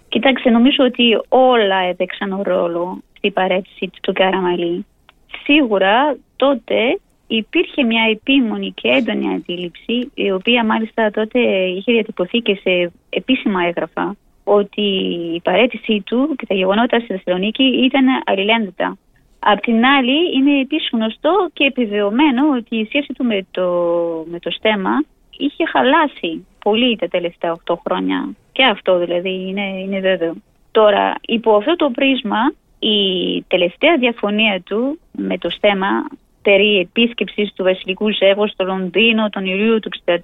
Κοιτάξτε, 0.09 0.49
νομίζω 0.49 0.83
ότι 0.83 1.03
όλα 1.29 1.77
έπαιξαν 1.89 2.41
ρόλο 2.43 3.01
στην 3.17 3.33
παρέτηση 3.33 3.91
του 4.01 4.13
Καραμαλή. 4.13 4.85
Σίγουρα 5.43 6.17
τότε 6.35 6.99
υπήρχε 7.27 7.83
μια 7.83 8.03
επίμονη 8.11 8.71
και 8.71 8.87
έντονη 8.87 9.33
αντίληψη, 9.33 10.11
η 10.13 10.31
οποία 10.31 10.65
μάλιστα 10.65 11.11
τότε 11.11 11.39
είχε 11.77 11.91
διατυπωθεί 11.91 12.37
και 12.37 12.59
σε 12.63 12.91
επίσημα 13.09 13.63
έγγραφα 13.67 14.15
ότι 14.57 14.81
η 15.35 15.41
παρέτησή 15.41 16.03
του 16.05 16.35
και 16.37 16.45
τα 16.45 16.53
γεγονότα 16.53 16.99
στη 16.99 17.07
Θεσσαλονίκη 17.07 17.63
ήταν 17.63 18.05
αλληλένδετα. 18.25 18.97
Απ' 19.39 19.59
την 19.59 19.85
άλλη, 19.85 20.35
είναι 20.35 20.59
επίσης 20.59 20.89
γνωστό 20.91 21.49
και 21.53 21.63
επιβεβαιωμένο 21.63 22.49
ότι 22.57 22.75
η 22.75 22.85
σχέση 22.85 23.13
του 23.13 23.25
με 23.25 23.45
το, 23.51 23.67
με 24.25 24.39
το 24.39 24.51
στέμα 24.51 25.03
είχε 25.37 25.65
χαλάσει 25.65 26.45
πολύ 26.59 26.95
τα 26.95 27.07
τελευταία 27.07 27.57
8 27.65 27.73
χρόνια. 27.87 28.29
Και 28.51 28.63
αυτό 28.63 28.97
δηλαδή 28.97 29.45
είναι, 29.47 29.79
είναι 29.79 29.99
βέβαιο. 29.99 30.33
Τώρα, 30.71 31.15
υπό 31.21 31.55
αυτό 31.55 31.75
το 31.75 31.89
πρίσμα, 31.89 32.53
η 32.79 33.41
τελευταία 33.47 33.97
διαφωνία 33.97 34.61
του 34.61 34.99
με 35.11 35.37
το 35.37 35.49
θέμα 35.59 36.07
περί 36.41 36.79
επίσκεψης 36.79 37.53
του 37.53 37.63
βασιλικού 37.63 38.11
ζεύγου 38.11 38.47
στο 38.47 38.65
Λονδίνο 38.65 39.29
τον 39.29 39.45
Ιουλίου 39.45 39.79
του 39.79 39.89
1963, 40.05 40.15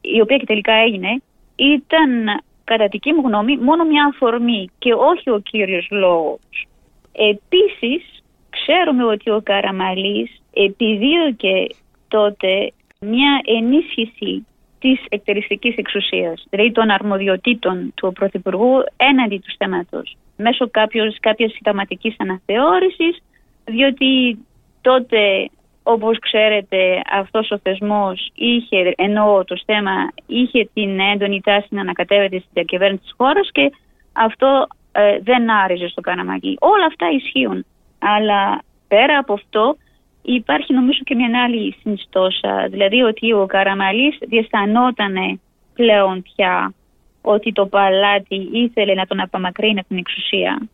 η 0.00 0.20
οποία 0.20 0.36
και 0.36 0.46
τελικά 0.46 0.72
έγινε, 0.72 1.22
ήταν 1.56 2.40
κατά 2.70 2.86
δική 2.86 3.12
μου 3.12 3.22
γνώμη 3.26 3.56
μόνο 3.56 3.84
μια 3.84 4.04
αφορμή 4.12 4.70
και 4.78 4.92
όχι 4.92 5.30
ο 5.30 5.38
κύριος 5.50 5.86
λόγος. 5.90 6.66
Επίσης, 7.12 8.22
ξέρουμε 8.50 9.04
ότι 9.04 9.30
ο 9.30 9.40
Καραμαλής 9.44 10.30
επιδίωκε 10.52 11.66
τότε 12.08 12.72
μια 13.00 13.40
ενίσχυση 13.44 14.46
της 14.78 15.04
εκτελεστικής 15.08 15.76
εξουσίας, 15.76 16.46
δηλαδή 16.50 16.72
των 16.72 16.90
αρμοδιοτήτων 16.90 17.92
του 17.94 18.12
Πρωθυπουργού 18.12 18.84
έναντι 18.96 19.38
του 19.38 19.54
θέματος, 19.58 20.16
μέσω 20.36 20.70
κάποιος, 20.70 21.16
κάποιας 21.20 21.52
συνταγματικής 21.52 22.14
αναθεώρησης, 22.18 23.22
διότι 23.64 24.38
τότε 24.80 25.48
όπως 25.88 26.18
ξέρετε 26.18 27.02
αυτός 27.10 27.50
ο 27.50 27.58
θεσμός 27.58 28.30
είχε, 28.34 28.92
ενώ 28.96 29.44
το 29.46 29.56
θέμα 29.66 30.12
είχε 30.26 30.68
την 30.74 31.00
έντονη 31.00 31.40
τάση 31.40 31.66
να 31.70 31.80
ανακατεύεται 31.80 32.38
στην 32.38 32.50
διακυβέρνηση 32.52 33.02
της 33.02 33.14
χώρας 33.16 33.48
και 33.52 33.72
αυτό 34.12 34.66
ε, 34.92 35.18
δεν 35.22 35.50
άρεσε 35.50 35.88
στο 35.88 36.00
Καναμακί. 36.00 36.56
Όλα 36.60 36.86
αυτά 36.86 37.06
ισχύουν. 37.10 37.64
Αλλά 37.98 38.62
πέρα 38.88 39.18
από 39.18 39.32
αυτό 39.32 39.76
υπάρχει 40.22 40.72
νομίζω 40.72 40.98
και 41.04 41.14
μια 41.14 41.42
άλλη 41.44 41.76
συνιστόσα. 41.80 42.66
Δηλαδή 42.70 43.02
ότι 43.02 43.32
ο 43.32 43.46
Καραμαλής 43.46 44.18
διαισθανόταν 44.20 45.40
πλέον 45.74 46.22
πια 46.22 46.74
ότι 47.22 47.52
το 47.52 47.66
παλάτι 47.66 48.48
ήθελε 48.52 48.94
να 48.94 49.06
τον 49.06 49.20
απομακρύνει 49.20 49.78
από 49.78 49.88
την 49.88 49.98
εξουσία. 49.98 50.68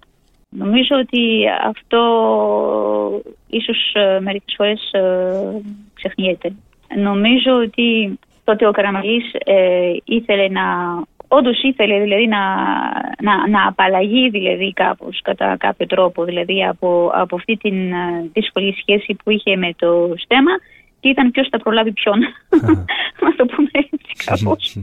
Νομίζω 0.57 0.97
ότι 0.97 1.45
αυτό 1.67 2.03
ίσως 3.47 3.93
ε, 3.95 4.21
μερικές 4.21 4.55
φορές 4.57 4.91
ε, 4.93 5.61
ξεχνιέται. 5.95 6.53
Νομίζω 6.97 7.53
ότι 7.63 8.19
τότε 8.45 8.67
ο 8.67 8.71
Καραμαλής 8.71 9.25
ε, 9.45 9.93
ήθελε 10.05 10.49
να 10.49 10.63
όντως 11.29 11.63
ήθελε 11.63 12.01
δηλαδή 12.01 12.27
να, 12.27 12.39
να, 13.23 13.49
να 13.49 13.67
απαλλαγεί 13.67 14.29
δηλαδή 14.29 14.73
κάπως 14.73 15.21
κατά 15.23 15.57
κάποιο 15.59 15.87
τρόπο 15.87 16.25
δηλαδή 16.25 16.65
από, 16.65 17.11
από 17.15 17.37
αυτή 17.37 17.57
την 17.57 17.93
ε, 17.93 18.31
δύσκολη 18.33 18.77
σχέση 18.81 19.17
που 19.25 19.31
είχε 19.31 19.57
με 19.57 19.75
το 19.77 20.15
στέμα 20.17 20.51
και 21.01 21.09
ήταν 21.09 21.31
ποιος 21.31 21.49
θα 21.51 21.59
προλάβει 21.59 21.93
ποιον, 21.93 22.19
να 23.25 23.35
το 23.37 23.45
πούμε 23.45 23.71
έτσι 23.73 24.25
κάπως. 24.25 24.79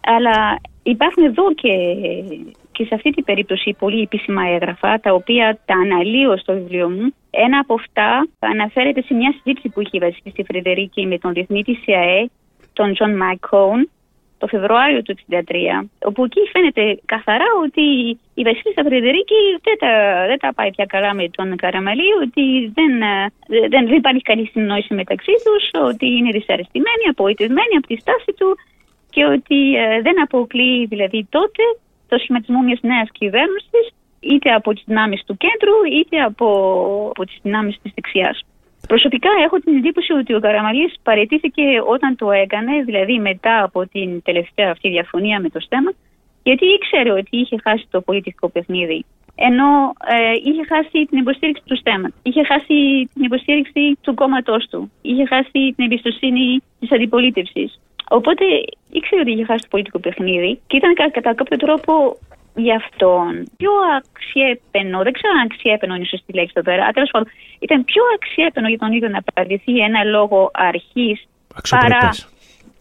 Αλλά 0.00 0.58
υπάρχουν 0.82 1.24
εδώ 1.24 1.54
και, 1.54 1.72
και 2.78 2.84
σε 2.84 2.94
αυτή 2.94 3.10
την 3.10 3.24
περίπτωση 3.24 3.76
πολύ 3.78 4.00
επίσημα 4.02 4.42
έγγραφα 4.54 5.00
τα 5.00 5.12
οποία 5.12 5.58
τα 5.64 5.74
αναλύω 5.74 6.36
στο 6.36 6.52
βιβλίο 6.52 6.88
μου. 6.90 7.14
Ένα 7.30 7.58
από 7.58 7.74
αυτά 7.74 8.28
αναφέρεται 8.38 9.02
σε 9.02 9.14
μια 9.14 9.32
συζήτηση 9.36 9.68
που 9.68 9.80
είχε 9.80 9.98
βασιστεί 9.98 10.30
στη 10.30 10.42
Φρεντερίκη 10.48 11.06
με 11.06 11.18
τον 11.18 11.32
διεθνή 11.32 11.62
της 11.62 11.78
CIA, 11.84 12.26
τον 12.72 12.94
Τζον 12.94 13.16
Μάικον, 13.16 13.88
το 14.38 14.46
Φεβρουάριο 14.46 15.02
του 15.02 15.14
1963, 15.30 15.34
όπου 16.08 16.24
εκεί 16.24 16.40
φαίνεται 16.52 17.00
καθαρά 17.04 17.48
ότι 17.64 17.84
η 18.40 18.42
Βασίλισσα 18.48 18.82
Φρειδερίκη 18.86 19.40
δεν 19.66 19.76
τα, 19.82 19.92
δεν 20.26 20.38
τα 20.38 20.54
πάει 20.54 20.70
πια 20.70 20.84
καλά 20.84 21.14
με 21.14 21.28
τον 21.36 21.56
Καραμανλή, 21.56 22.10
ότι 22.24 22.72
δεν, 22.76 22.92
δεν, 23.72 23.86
δεν 23.88 23.96
υπάρχει 24.02 24.22
καλή 24.22 24.46
συνεννόηση 24.46 24.94
μεταξύ 24.94 25.34
τους, 25.44 25.64
ότι 25.90 26.06
είναι 26.06 26.30
δυσαρεστημένη, 26.30 27.04
απογοητευμένη 27.10 27.74
από 27.76 27.86
τη 27.86 27.96
στάση 27.96 28.32
του 28.38 28.56
και 29.10 29.24
ότι 29.24 29.74
ε, 29.74 30.00
δεν 30.00 30.22
αποκλείει 30.22 30.86
δηλαδή 30.86 31.26
τότε 31.30 31.62
το 32.08 32.18
σχηματισμό 32.18 32.60
μιας 32.62 32.80
νέας 32.82 33.08
κυβέρνησης 33.12 33.86
είτε 34.20 34.50
από 34.52 34.72
τις 34.72 34.82
δυνάμεις 34.86 35.24
του 35.26 35.36
κέντρου 35.36 35.76
είτε 35.98 36.20
από, 36.20 36.48
από 37.10 37.24
τις 37.24 37.38
δυνάμεις 37.42 37.78
της 37.82 37.92
δεξιάς. 37.94 38.44
Προσωπικά 38.88 39.30
έχω 39.44 39.56
την 39.58 39.76
εντύπωση 39.76 40.12
ότι 40.12 40.34
ο 40.34 40.40
Καραμαλής 40.40 40.94
παρετήθηκε 41.02 41.62
όταν 41.86 42.16
το 42.16 42.30
έκανε, 42.30 42.82
δηλαδή 42.82 43.18
μετά 43.18 43.62
από 43.62 43.86
την 43.86 44.22
τελευταία 44.22 44.70
αυτή 44.70 44.88
διαφωνία 44.88 45.40
με 45.40 45.48
το 45.48 45.60
στέμα, 45.60 45.92
γιατί 46.42 46.66
ήξερε 46.66 47.12
ότι 47.12 47.28
είχε 47.30 47.56
χάσει 47.62 47.86
το 47.90 48.00
πολιτικό 48.00 48.48
παιχνίδι. 48.48 49.04
Ενώ 49.34 49.92
ε, 50.06 50.32
είχε 50.44 50.64
χάσει 50.68 51.06
την 51.06 51.18
υποστήριξη 51.18 51.62
του 51.66 51.76
στέμα, 51.76 52.08
είχε 52.22 52.44
χάσει 52.44 53.08
την 53.14 53.22
υποστήριξη 53.24 53.98
του 54.00 54.14
κόμματός 54.14 54.66
του, 54.70 54.92
είχε 55.02 55.24
χάσει 55.26 55.72
την 55.76 55.84
εμπιστοσύνη 55.84 56.62
της 56.80 56.92
αντιπολίτευσης. 56.92 57.80
Οπότε 58.08 58.44
ήξερε 58.90 59.20
ότι 59.20 59.30
είχε 59.30 59.44
χάσει 59.44 59.62
το 59.62 59.68
πολιτικό 59.70 59.98
παιχνίδι 59.98 60.60
και 60.66 60.76
ήταν 60.76 60.94
κατά 60.94 61.34
κάποιο 61.34 61.56
τρόπο 61.56 62.18
για 62.54 62.76
αυτόν 62.76 63.48
πιο 63.56 63.70
αξιέπαινο, 63.98 65.02
δεν 65.02 65.12
ξέρω 65.12 65.32
αν 65.38 65.46
αξιέπαινο 65.50 65.94
είναι 65.94 66.04
η 66.04 66.08
σωστή 66.08 66.32
λέξη 66.32 66.52
εδώ 66.56 66.70
πέρα, 66.70 66.90
τέλος 66.90 67.10
πάντων, 67.10 67.28
ήταν 67.58 67.84
πιο 67.84 68.02
αξιέπαινο 68.14 68.68
για 68.68 68.78
τον 68.78 68.92
ίδιο 68.92 69.08
να 69.08 69.22
παραδειχθεί 69.22 69.78
ένα 69.78 70.04
λόγο 70.04 70.50
αρχής 70.52 71.28
παρά 71.68 72.10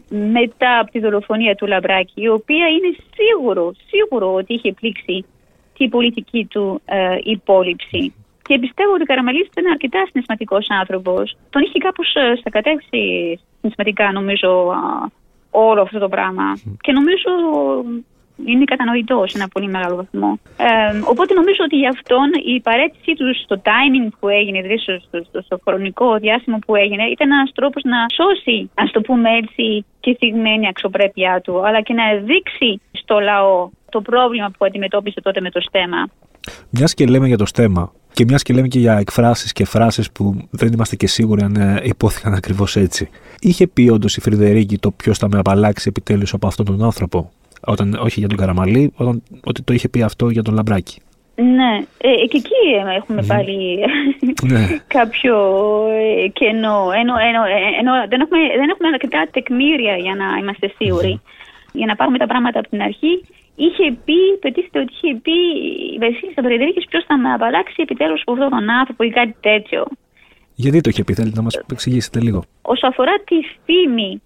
μετά 0.09 0.79
από 0.79 0.91
τη 0.91 0.99
δολοφονία 0.99 1.55
του 1.55 1.67
Λαμπράκη, 1.67 2.21
η 2.21 2.29
οποία 2.29 2.67
είναι 2.67 2.95
σίγουρο, 3.15 3.73
σίγουρο 3.87 4.33
ότι 4.33 4.53
είχε 4.53 4.73
πλήξει 4.73 5.25
την 5.77 5.89
πολιτική 5.89 6.45
του 6.45 6.81
ε, 6.85 7.17
υπόλοιψη. 7.23 8.13
Και 8.47 8.59
πιστεύω 8.59 8.91
ότι 8.93 9.01
ο 9.01 9.09
Καραμαλής 9.11 9.47
ήταν 9.47 9.65
αρκετά 9.75 9.99
συναισθηματικός 10.07 10.65
άνθρωπος. 10.81 11.25
Τον 11.49 11.61
είχε 11.61 11.79
κάπως 11.79 12.07
ε, 12.15 12.35
στακατεύσει 12.39 13.01
συναισθηματικά, 13.59 14.11
νομίζω, 14.11 14.49
όλο 15.51 15.81
αυτό 15.81 15.99
το 15.99 16.09
πράγμα. 16.09 16.47
Και 16.81 16.91
νομίζω 16.91 17.31
είναι 18.45 18.63
κατανοητός 18.63 19.31
σε 19.31 19.37
ένα 19.37 19.47
πολύ 19.47 19.67
μεγάλο 19.67 19.95
βαθμό. 19.95 20.39
Ε, 20.57 20.99
οπότε 21.11 21.33
νομίζω 21.33 21.61
ότι 21.63 21.75
γι' 21.75 21.87
αυτόν 21.87 22.27
η 22.55 22.61
παρέτησή 22.61 23.13
του 23.19 23.27
στο 23.43 23.61
timing 23.69 24.07
που 24.19 24.27
έγινε, 24.27 24.61
δηλαδή 24.61 24.79
στο, 24.79 25.21
στο, 25.27 25.41
στο 25.41 25.59
χρονικό 25.65 26.17
διάστημα 26.17 26.59
που 26.65 26.75
έγινε, 26.75 27.03
ήταν 27.03 27.31
ένας 27.31 27.51
τρόπος 27.53 27.83
να 27.83 27.99
σώσει, 28.17 28.69
ας 28.73 28.91
το 28.91 29.01
πούμε 29.01 29.29
έτσι, 29.41 29.85
τη 29.99 30.15
θυγμένη 30.15 30.67
αξιοπρέπειά 30.67 31.41
του, 31.43 31.65
αλλά 31.67 31.81
και 31.81 31.93
να 31.93 32.03
δείξει 32.29 32.81
στο 32.91 33.19
λαό 33.19 33.69
το 33.89 34.01
πρόβλημα 34.01 34.51
που 34.57 34.65
αντιμετώπισε 34.65 35.21
τότε 35.21 35.41
με 35.41 35.49
το 35.49 35.61
στέμα. 35.61 36.09
Μιας 36.69 36.93
και 36.93 37.05
λέμε 37.05 37.27
για 37.27 37.37
το 37.37 37.45
στέμα, 37.45 37.91
και 38.17 38.25
μιας 38.27 38.43
και 38.43 38.53
λέμε 38.53 38.67
και 38.67 38.79
για 38.79 38.97
εκφράσεις 38.97 39.51
και 39.51 39.65
φράσεις 39.65 40.11
που 40.11 40.47
δεν 40.49 40.73
είμαστε 40.73 40.95
και 40.95 41.07
σίγουροι 41.07 41.41
αν 41.41 41.55
ε, 41.55 41.81
υπόθηκαν 41.83 42.33
ακριβώς 42.33 42.75
έτσι. 42.75 43.09
Είχε 43.39 43.67
πει 43.67 43.89
όντως 43.89 44.17
η 44.17 44.21
Φρυδερίκη 44.21 44.77
το 44.77 44.91
ποιος 44.91 45.17
θα 45.17 45.27
με 45.27 45.37
απαλλάξει 45.39 45.85
επιτέλους 45.89 46.33
από 46.33 46.47
αυτόν 46.47 46.65
τον 46.65 46.83
άνθρωπο; 46.83 47.31
Όταν, 47.65 47.99
όχι 48.01 48.19
για 48.19 48.27
τον 48.27 48.37
Καραμαλή, 48.37 48.91
όταν, 48.95 49.23
ότι 49.43 49.61
το 49.61 49.73
είχε 49.73 49.89
πει 49.89 50.01
αυτό 50.01 50.29
για 50.29 50.41
τον 50.41 50.53
Λαμπράκη. 50.53 50.99
Ναι, 51.35 51.85
ε, 51.97 52.25
και 52.29 52.37
εκεί 52.37 52.61
έχουμε 52.97 53.21
mm. 53.23 53.27
πάλι 53.27 53.79
ναι. 54.43 54.67
κάποιο 54.97 55.35
ε, 56.23 56.27
κενό. 56.27 56.79
Ενώ, 56.99 57.13
ενώ, 57.29 57.41
ενώ 57.79 57.91
δεν, 58.09 58.21
έχουμε, 58.21 58.39
δεν 58.59 58.69
έχουμε 58.69 58.87
αρκετά 58.93 59.27
τεκμήρια 59.31 59.95
για 59.95 60.15
να 60.15 60.25
είμαστε 60.41 60.71
σίγουροι. 60.77 61.21
Για 61.71 61.85
να 61.85 61.95
πάρουμε 61.95 62.17
τα 62.17 62.27
πράγματα 62.27 62.59
από 62.59 62.69
την 62.69 62.81
αρχή. 62.81 63.23
Είχε 63.65 63.85
πει, 64.05 64.19
πετύχεται 64.39 64.79
ότι 64.79 64.93
είχε 64.93 65.15
πει 65.25 65.37
η 65.95 65.97
Βασίλισσα 65.99 66.41
Φρεντερίκη 66.45 66.87
ποιος 66.87 67.03
θα 67.07 67.17
με 67.17 67.29
απαλλάξει 67.33 67.75
επιτέλους 67.77 68.21
από 68.21 68.31
αυτόν 68.31 68.49
τον 68.49 68.69
άνθρωπο 68.69 69.03
ή 69.03 69.09
κάτι 69.09 69.35
τέτοιο. 69.39 69.81
Γιατί 70.55 70.81
το 70.81 70.89
είχε 70.89 71.03
πει, 71.03 71.13
θέλετε 71.13 71.35
να 71.35 71.41
μας 71.41 71.55
εξηγήσετε 71.71 72.19
λίγο; 72.19 72.43
Όσο 72.61 72.87
αφορά 72.87 73.15
τη 73.29 73.37
φήμη 73.65 74.21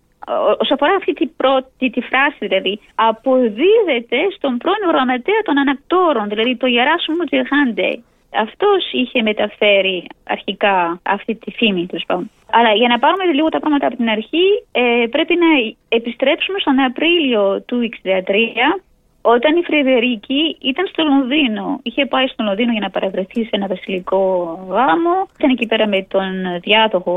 Όσο 0.64 0.74
αφορά 0.74 0.94
αυτή 0.96 1.14
τη, 1.14 1.26
πρώτη, 1.28 1.90
τη 1.90 2.02
φράση 2.02 2.38
δηλαδή, 2.40 2.80
αποδίδεται 2.96 4.20
στον 4.36 4.58
πρώην 4.58 4.84
γραμματέα 4.92 5.42
των 5.44 5.58
ανακτόρων, 5.58 6.30
δηλαδή 6.30 6.56
το 6.56 6.68
Γεράσιμο 6.68 7.24
Τζεχάντε. 7.30 7.90
Αυτός 8.46 8.82
είχε 8.92 9.22
μεταφέρει 9.22 10.08
αρχικά 10.24 11.00
αυτή 11.04 11.36
τη 11.36 11.52
φήμη, 11.52 11.86
του 11.86 12.00
πάντων. 12.08 12.30
Αλλά 12.52 12.72
για 12.74 12.88
να 12.88 13.00
πάρουμε 13.00 13.26
λίγο 13.38 13.50
τα 13.50 13.60
πράγματα 13.60 13.88
από 13.88 13.96
την 13.96 14.10
αρχή, 14.10 14.48
ε, 14.72 15.06
πρέπει 15.10 15.36
να 15.36 15.52
επιστρέψουμε 15.98 16.60
στον 16.60 16.80
Απρίλιο 16.80 17.62
του 17.68 17.78
1963, 17.82 18.82
όταν 19.22 19.58
η 19.58 19.64
Φρυδερίκη 19.64 20.58
ήταν 20.62 20.88
στο 20.88 21.04
Λονδίνο. 21.04 21.80
Είχε 21.84 22.06
πάει 22.06 22.28
στο 22.28 22.44
Λονδίνο 22.44 22.72
για 22.72 22.82
να 22.82 22.90
παραβρεθεί 22.90 23.44
σε 23.44 23.50
ένα 23.52 23.68
βασιλικό 23.68 24.24
γάμο. 24.70 25.28
Ήταν 25.38 25.50
εκεί 25.50 25.66
πέρα 25.66 25.88
με 25.88 26.06
τον 26.10 26.32
διάδοχο 26.62 27.16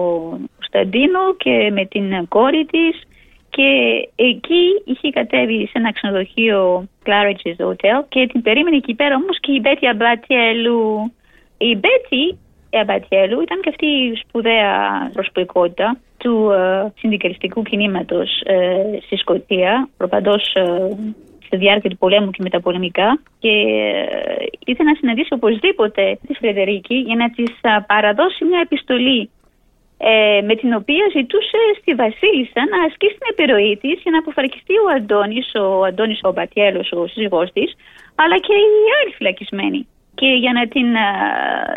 Κωνσταντίνο 0.56 1.34
και 1.36 1.70
με 1.72 1.84
την 1.84 2.28
κόρη 2.28 2.64
της. 2.64 3.02
Και 3.50 3.68
εκεί 4.14 4.82
είχε 4.84 5.10
κατέβει 5.10 5.66
σε 5.66 5.72
ένα 5.74 5.92
ξενοδοχείο 5.92 6.88
Claridge's 7.06 7.66
Hotel 7.66 8.04
και 8.08 8.26
την 8.26 8.42
περίμενε 8.42 8.76
εκεί 8.76 8.94
πέρα 8.94 9.14
όμως 9.14 9.40
και 9.40 9.52
η 9.52 9.60
Μπέτη 9.62 9.88
Αμπατιέλου. 9.88 11.12
Η 11.58 11.74
Μπέτη 11.74 12.38
Αμπατιέλου 12.80 13.40
ήταν 13.40 13.60
και 13.60 13.68
αυτή 13.68 13.86
η 13.86 14.14
σπουδαία 14.22 15.10
προσωπικότητα 15.12 15.98
του 16.16 16.50
uh, 16.52 16.92
συνδικαλιστικού 16.98 17.62
κινήματος 17.62 18.42
uh, 18.46 18.98
στη 19.04 19.16
Σκωτία, 19.16 19.88
προπαντός 19.96 20.56
uh, 20.56 21.14
στη 21.54 21.64
διάρκεια 21.64 21.90
του 21.90 21.96
πολέμου 21.96 22.30
και 22.30 22.42
μεταπολεμικά 22.42 23.20
και 23.38 23.52
ήθελε 24.64 24.90
να 24.90 24.96
συναντήσει 25.00 25.32
οπωσδήποτε 25.38 26.18
τη 26.26 26.34
Φρεντερίκη 26.34 26.94
για 26.94 27.16
να 27.16 27.30
της 27.30 27.52
παραδώσει 27.86 28.44
μια 28.44 28.60
επιστολή 28.62 29.30
ε, 29.98 30.40
με 30.48 30.54
την 30.54 30.72
οποία 30.74 31.04
ζητούσε 31.16 31.60
στη 31.80 31.94
Βασίλισσα 31.94 32.60
να 32.72 32.78
ασκήσει 32.86 33.16
την 33.18 33.28
επιρροή 33.30 33.78
της 33.82 33.96
για 34.02 34.12
να 34.12 34.18
αποφαρκιστεί 34.18 34.74
ο 34.84 34.86
Αντώνης, 34.96 35.54
ο 35.54 35.84
Αντώνης 35.84 36.20
ο 36.22 36.32
Μπατιέλος, 36.32 36.92
ο 36.92 37.06
σύζυγός 37.06 37.52
της, 37.52 37.74
αλλά 38.14 38.36
και 38.38 38.54
οι 38.54 38.88
άλλοι 38.98 39.12
φυλακισμένοι. 39.16 39.86
Και 40.14 40.26
για 40.26 40.52
να 40.52 40.68
την, 40.68 40.88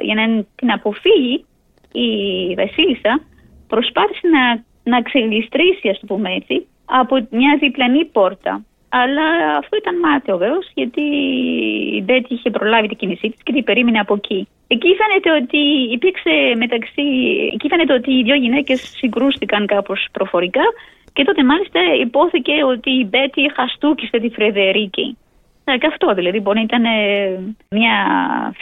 για 0.02 0.16
να 0.20 0.44
την 0.56 0.72
αποφύγει 0.72 1.46
η 1.92 2.10
Βασίλισσα 2.56 3.14
προσπάθησε 3.68 4.28
να, 4.28 4.44
να 4.92 5.02
ξεγλιστρήσει, 5.02 5.90
ας 5.90 6.00
το 6.00 6.06
πούμε 6.06 6.30
έτσι, 6.34 6.68
από 6.86 7.28
μια 7.30 7.58
διπλανή 7.60 8.06
πόρτα. 8.06 8.62
Αλλά 8.90 9.58
αυτό 9.58 9.78
ήταν 9.78 10.00
μάταιο 10.00 10.38
βέβαιω, 10.38 10.60
γιατί 10.74 11.02
η 11.98 12.02
Μπέτη 12.06 12.34
είχε 12.34 12.50
προλάβει 12.50 12.88
την 12.88 12.98
κίνησή 12.98 13.30
της 13.30 13.44
και 13.44 13.54
την 13.54 13.64
περίμενε 13.64 14.00
από 14.00 14.14
εκεί. 14.14 14.48
Εκεί 14.68 14.96
φαίνεται 15.00 15.32
ότι 15.42 15.58
υπήρξε 15.92 16.54
μεταξύ. 16.58 17.04
Εκεί 17.54 17.68
φαίνεται 17.68 17.94
ότι 17.94 18.12
οι 18.14 18.24
δύο 18.24 18.36
γυναίκες 18.36 18.80
συγκρούστηκαν 18.98 19.66
κάπως 19.66 20.08
προφορικά 20.12 20.64
και 21.14 21.24
τότε 21.24 21.44
μάλιστα 21.44 21.80
υπόθηκε 22.02 22.64
ότι 22.64 22.92
η 22.92 23.08
Μπέτη 23.10 23.52
χαστούκησε 23.56 24.18
τη 24.20 24.30
Φρεδερίκη. 24.30 25.18
Ε, 25.64 25.78
και 25.78 25.88
αυτό 25.88 26.14
δηλαδή 26.14 26.40
μπορεί 26.40 26.58
να 26.58 26.64
ήταν 26.64 26.84
ε, 26.86 27.56
μια 27.70 27.98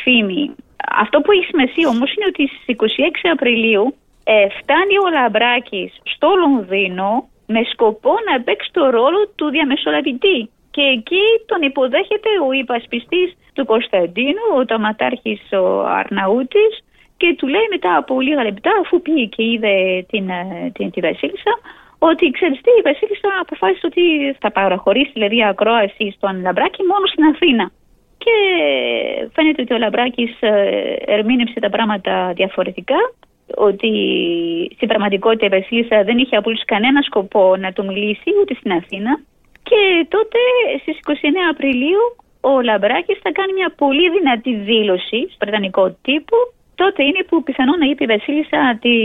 φήμη. 0.04 0.56
Αυτό 0.96 1.22
που 1.22 1.32
έχει 1.32 1.46
σημασία 1.46 1.88
όμως 1.88 2.14
είναι 2.14 2.26
ότι 2.28 2.48
στις 2.48 2.76
26 3.24 3.30
Απριλίου 3.32 3.96
ε, 4.24 4.48
φτάνει 4.60 4.98
ο 5.06 5.10
Λαμπράκης 5.14 5.94
στο 6.04 6.30
Λονδίνο 6.36 7.30
με 7.46 7.62
σκοπό 7.72 8.14
να 8.30 8.42
παίξει 8.42 8.70
το 8.72 8.90
ρόλο 8.90 9.28
του 9.36 9.50
διαμεσολαβητή. 9.50 10.50
Και 10.72 10.82
εκεί 10.82 11.26
τον 11.46 11.62
υποδέχεται 11.62 12.30
ο 12.48 12.52
υπασπιστής 12.52 13.38
του 13.54 13.66
Κωνσταντίνου, 13.66 14.46
ο 14.58 14.66
ταματάρχης 14.66 15.42
ο 15.52 15.86
Αρναούτης 15.86 16.74
και 17.18 17.36
του 17.38 17.48
λέει 17.48 17.68
μετά 17.70 17.96
από 17.96 18.22
λίγα 18.22 18.44
λεπτά, 18.44 18.72
αφού 18.82 19.02
πήγε 19.02 19.26
και 19.26 19.44
είδε 19.44 20.06
την, 20.12 20.30
ε, 20.30 20.72
την, 20.74 20.92
τη 20.92 21.00
Βασίλισσα, 21.02 21.54
ότι 22.00 22.30
ξέρεις 22.30 22.62
τι, 22.62 22.72
η 22.80 22.82
Βασίλισσα 22.90 23.30
αποφάσισε 23.42 23.86
ότι 23.86 24.36
θα 24.40 24.52
παραχωρήσει 24.52 25.12
δηλαδή 25.14 25.44
ακρόαση 25.44 26.14
στον 26.16 26.42
Λαμπράκη 26.42 26.84
μόνο 26.84 27.06
στην 27.06 27.24
Αθήνα. 27.24 27.72
Και 28.18 28.36
φαίνεται 29.34 29.62
ότι 29.62 29.74
ο 29.74 29.78
Λαμπράκης 29.78 30.34
ε, 30.40 30.96
ερμήνευσε 31.06 31.60
τα 31.60 31.70
πράγματα 31.70 32.32
διαφορετικά 32.36 33.00
ότι 33.56 33.92
στην 34.76 34.88
πραγματικότητα 34.88 35.46
η 35.46 35.60
Βασίλισσα 35.60 36.04
δεν 36.04 36.18
είχε 36.18 36.36
απολύτως 36.36 36.66
κανένα 36.66 37.02
σκοπό 37.02 37.56
να 37.56 37.74
του 37.74 37.86
μιλήσει 37.86 38.30
ούτε 38.42 38.54
στην 38.54 38.72
Αθήνα. 38.72 39.20
Και 39.64 40.06
τότε 40.10 40.40
στις 40.82 40.98
29 41.06 41.12
Απριλίου 41.52 42.04
ο 42.42 42.62
Λαμπράκης 42.62 43.20
θα 43.24 43.32
κάνει 43.32 43.54
μια 43.54 43.74
πολύ 43.78 44.10
δυνατή 44.10 44.56
δήλωση 44.56 45.20
στο 45.30 45.38
Βρετανικό 45.40 45.96
τύπο. 46.02 46.38
Τότε 46.76 47.04
είναι 47.04 47.24
που 47.28 47.44
πιθανόν 47.44 47.78
να 47.78 47.86
είπε 47.86 48.04
η 48.04 48.08
Βασίλισσα 48.08 48.78
τη 48.82 48.96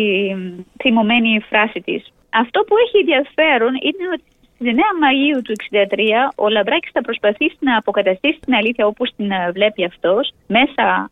θυμωμένη 0.82 1.40
φράση 1.48 1.80
της. 1.80 2.12
Αυτό 2.30 2.60
που 2.60 2.74
έχει 2.84 2.96
ενδιαφέρον 2.98 3.72
είναι 3.86 4.04
ότι 4.12 4.22
στις 4.54 4.72
9 4.74 4.78
Μαΐου 5.02 5.40
του 5.44 5.54
1963 5.70 6.44
ο 6.44 6.48
Λαμπράκης 6.48 6.90
θα 6.92 7.00
προσπαθήσει 7.00 7.56
να 7.60 7.76
αποκαταστήσει 7.76 8.38
την 8.40 8.54
αλήθεια 8.54 8.86
όπως 8.86 9.10
την 9.16 9.30
βλέπει 9.52 9.84
αυτός 9.84 10.32
μέσα 10.46 11.10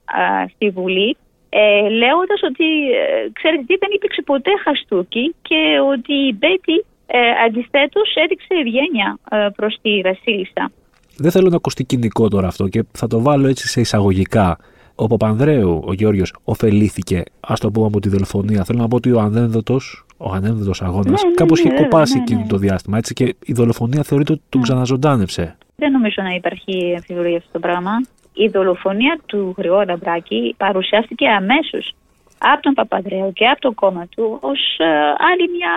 στη 0.54 0.70
Βουλή 0.70 1.16
ε, 1.48 1.88
λέγοντας 1.88 2.40
ότι 2.50 2.68
ε, 2.90 3.30
ξέρετε 3.32 3.62
τι 3.66 3.76
δεν 3.76 3.90
υπήρξε 3.94 4.22
ποτέ 4.22 4.50
χαστούκι 4.64 5.34
και 5.42 5.60
ότι 5.92 6.12
η 6.12 6.36
Μπέτη 6.38 6.84
ε, 7.06 7.18
αντιθέτως 7.46 8.14
έδειξε 8.14 8.54
ευγένεια 8.62 9.18
ε, 9.30 9.48
προς 9.56 9.78
τη 9.82 10.00
Βασίλισσα. 10.00 10.70
Δεν 11.16 11.30
θέλω 11.30 11.48
να 11.48 11.56
ακουστεί 11.56 11.84
κοινικό 11.84 12.28
τώρα 12.28 12.46
αυτό 12.46 12.68
και 12.68 12.84
θα 12.92 13.06
το 13.06 13.20
βάλω 13.20 13.46
έτσι 13.48 13.68
σε 13.68 13.80
εισαγωγικά. 13.80 14.58
Ο 14.94 15.06
Παπανδρέου, 15.06 15.82
ο 15.86 15.92
Γιώργο, 15.92 16.22
ωφελήθηκε, 16.44 17.22
ας 17.40 17.60
το 17.60 17.70
πούμε, 17.70 17.86
από 17.86 18.00
τη 18.00 18.08
δολοφονία. 18.08 18.64
Θέλω 18.64 18.78
να 18.78 18.88
πω 18.88 18.96
ότι 18.96 19.12
ο 19.12 19.20
ανένδοτος 19.20 20.06
ο 20.16 20.32
ανένδοτος 20.32 20.82
αγώνας, 20.82 21.22
ναι, 21.22 21.28
ναι, 21.28 21.34
κάπως 21.34 21.58
είχε 21.58 21.68
ναι, 21.68 21.80
κοπάσει 21.80 22.16
ναι, 22.16 22.22
εκείνο 22.22 22.40
ναι. 22.40 22.46
το 22.46 22.56
διάστημα. 22.56 22.98
Έτσι, 22.98 23.14
και 23.14 23.36
η 23.44 23.52
δολοφονία 23.52 24.02
θεωρείται 24.02 24.32
ότι 24.32 24.42
τον 24.48 24.62
ξαναζωντάνευσε. 24.62 25.56
Δεν 25.76 25.90
νομίζω 25.90 26.22
να 26.22 26.34
υπάρχει 26.34 26.94
αμφιβολία 26.94 27.36
αυτό 27.36 27.48
το 27.52 27.58
πράγμα 27.58 27.90
η 28.44 28.48
δολοφονία 28.48 29.18
του 29.26 29.54
Γρηγόρη 29.58 29.86
Λαμπράκη 29.86 30.54
παρουσιάστηκε 30.58 31.28
αμέσως 31.28 31.94
από 32.38 32.62
τον 32.62 32.74
Παπαδρέο 32.74 33.32
και 33.32 33.46
από 33.46 33.60
το 33.60 33.72
κόμμα 33.72 34.06
του 34.06 34.38
ως 34.40 34.60
ε, 34.78 34.86
άλλη 35.30 35.46
μια 35.56 35.74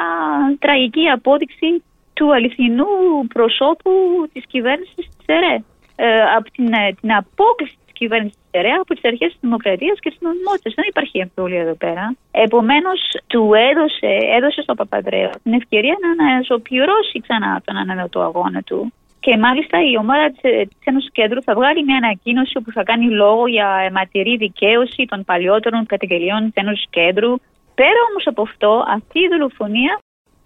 τραγική 0.60 1.08
απόδειξη 1.08 1.84
του 2.14 2.34
αληθινού 2.34 2.86
προσώπου 3.34 3.92
της 4.34 4.44
κυβέρνησης 4.48 4.96
της 4.96 5.26
ΕΡΕ. 5.26 5.64
Ε, 5.96 6.22
από 6.38 6.52
την, 6.52 6.74
ε, 6.74 6.94
την 7.02 7.14
απόκληση 7.14 7.76
της 7.86 7.94
κυβέρνησης 7.94 8.38
της 8.38 8.60
ΕΡΕ 8.60 8.70
από 8.70 8.94
τις 8.94 9.04
αρχές 9.04 9.32
της 9.32 9.40
δημοκρατίας 9.42 10.00
και 10.00 10.10
της 10.10 10.20
νομιμότητας. 10.22 10.74
Δεν 10.74 10.86
υπάρχει 10.88 11.22
αμφιβολία 11.22 11.62
εδώ 11.62 11.76
πέρα. 11.76 12.16
Επομένως 12.32 13.00
του 13.28 13.52
έδωσε, 13.70 14.12
έδωσε 14.38 14.62
στον 14.62 14.76
Παπαδρέο 14.76 15.30
την 15.44 15.54
ευκαιρία 15.54 15.96
να 16.02 16.26
αναζωπηρώσει 16.26 17.20
ξανά 17.26 17.62
τον 17.66 17.78
ανανεωτό 17.78 18.20
αγώνα 18.22 18.62
του 18.62 18.94
και 19.22 19.38
μάλιστα 19.38 19.78
η 19.92 19.98
ομάδα 19.98 20.32
της 20.32 20.84
Ένωσης 20.84 21.12
Κέντρου 21.12 21.42
θα 21.44 21.54
βγάλει 21.54 21.84
μια 21.84 21.98
ανακοίνωση 21.98 22.58
όπου 22.58 22.72
θα 22.72 22.84
κάνει 22.84 23.06
λόγο 23.10 23.48
για 23.48 23.68
αιματηρή 23.88 24.38
δικαίωση 24.38 25.06
των 25.06 25.24
παλιότερων 25.24 25.86
καταγγελιών 25.86 26.42
της 26.44 26.54
Ένωσης 26.54 26.86
Κέντρου. 26.90 27.36
Πέρα 27.76 28.00
όμως 28.10 28.28
από 28.28 28.42
αυτό, 28.42 28.84
αυτή 28.88 29.20
η 29.20 29.28
δολοφονία 29.28 30.00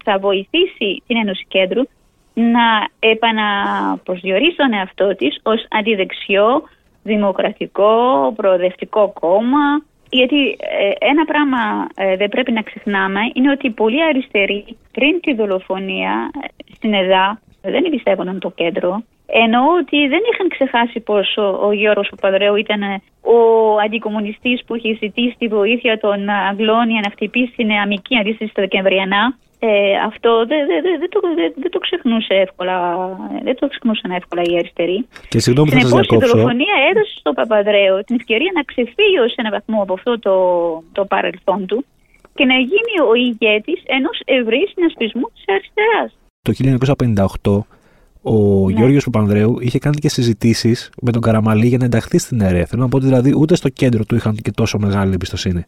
θα 0.04 0.18
βοηθήσει 0.18 1.02
την 1.06 1.16
Ένωση 1.16 1.44
Κέντρου 1.48 1.82
να 2.34 2.66
επαναπροσδιορίσει 2.98 4.56
τον 4.56 4.72
εαυτό 4.72 5.16
της 5.16 5.40
ως 5.42 5.66
αντιδεξιό, 5.70 6.62
δημοκρατικό, 7.02 8.32
προοδευτικό 8.36 9.12
κόμμα. 9.20 9.66
Γιατί 10.10 10.56
ε, 10.58 10.90
ένα 10.98 11.24
πράγμα 11.24 11.86
ε, 11.94 12.16
δεν 12.16 12.28
πρέπει 12.28 12.52
να 12.52 12.62
ξεχνάμε 12.62 13.20
είναι 13.34 13.50
ότι 13.50 13.70
πολλοί 13.70 14.04
αριστεροί 14.04 14.76
πριν 14.92 15.20
τη 15.20 15.34
δολοφονία 15.34 16.30
ε, 16.42 16.72
στην 16.74 16.94
ΕΔΑ 16.94 17.40
δεν 17.70 17.84
εμπιστεύονταν 17.84 18.38
το 18.38 18.50
κέντρο. 18.50 19.02
Εννοώ 19.26 19.64
ότι 19.80 20.08
δεν 20.08 20.22
είχαν 20.32 20.48
ξεχάσει 20.48 21.00
πως 21.00 21.36
ο, 21.36 21.66
ο 21.66 21.72
Γιώργος 21.72 22.08
Παπαδρέου 22.10 22.56
ήταν 22.56 22.82
ο 23.20 23.38
αντικομουνιστής 23.84 24.64
που 24.64 24.74
είχε 24.74 24.98
ζητήσει 25.00 25.34
τη 25.38 25.46
βοήθεια 25.48 25.98
των 25.98 26.28
Αγγλών 26.50 26.90
για 26.90 27.00
να 27.04 27.10
χτυπήσει 27.10 27.52
την 27.56 27.70
αμική 27.70 28.18
αντίσταση 28.18 28.50
στα 28.50 28.62
Δεκεμβριανά. 28.62 29.36
Ε, 29.58 29.96
αυτό 30.10 30.46
δεν 30.46 30.66
δε, 30.66 30.98
δε, 31.00 31.08
το, 31.08 31.20
δε, 31.62 31.68
το 31.68 31.78
ξεχνούσε 31.78 32.34
εύκολα, 32.34 32.76
δεν 33.42 33.56
το 33.58 33.68
ξεχνούσαν 33.68 34.10
εύκολα 34.10 34.42
οι 34.44 34.58
αριστεροί. 34.58 35.06
Και 35.28 35.38
συγγνώμη 35.38 35.70
θα 35.70 35.80
σας 35.80 35.90
διακόψω. 35.90 36.26
Η 36.26 36.30
δολοφονία 36.30 36.74
έδωσε 36.90 37.14
στον 37.18 37.34
Παπαδρέου 37.34 37.96
την 38.06 38.16
ευκαιρία 38.20 38.50
να 38.54 38.62
ξεφύγει 38.62 39.18
ως 39.26 39.34
ένα 39.36 39.50
βαθμό 39.50 39.82
από 39.82 39.92
αυτό 39.92 40.18
το, 40.18 40.34
το 40.92 41.04
παρελθόν 41.04 41.66
του 41.66 41.84
και 42.34 42.44
να 42.44 42.56
γίνει 42.70 42.94
ο 43.10 43.14
ηγέτης 43.14 43.82
ενός 43.86 44.20
ευρύ 44.24 44.68
συνασπισμού 44.72 45.26
της 45.34 45.44
αριστεράς 45.54 46.10
το 46.46 46.78
1958 47.42 47.60
ο 48.22 48.66
ναι. 48.66 48.72
Γιώργος 48.72 49.04
Παπανδρέου 49.04 49.56
είχε 49.60 49.78
κάνει 49.78 49.96
και 49.96 50.08
συζητήσεις 50.08 50.90
με 51.02 51.12
τον 51.12 51.22
Καραμαλή 51.22 51.66
για 51.66 51.78
να 51.78 51.84
ενταχθεί 51.84 52.18
στην 52.18 52.40
ΕΡΕ. 52.40 52.64
Θέλω 52.64 52.82
να 52.82 52.88
πω 52.88 52.96
ότι 52.96 53.06
δηλαδή 53.06 53.34
ούτε 53.36 53.56
στο 53.56 53.68
κέντρο 53.68 54.04
του 54.04 54.14
είχαν 54.14 54.36
και 54.42 54.50
τόσο 54.50 54.78
μεγάλη 54.78 55.12
εμπιστοσύνη. 55.12 55.64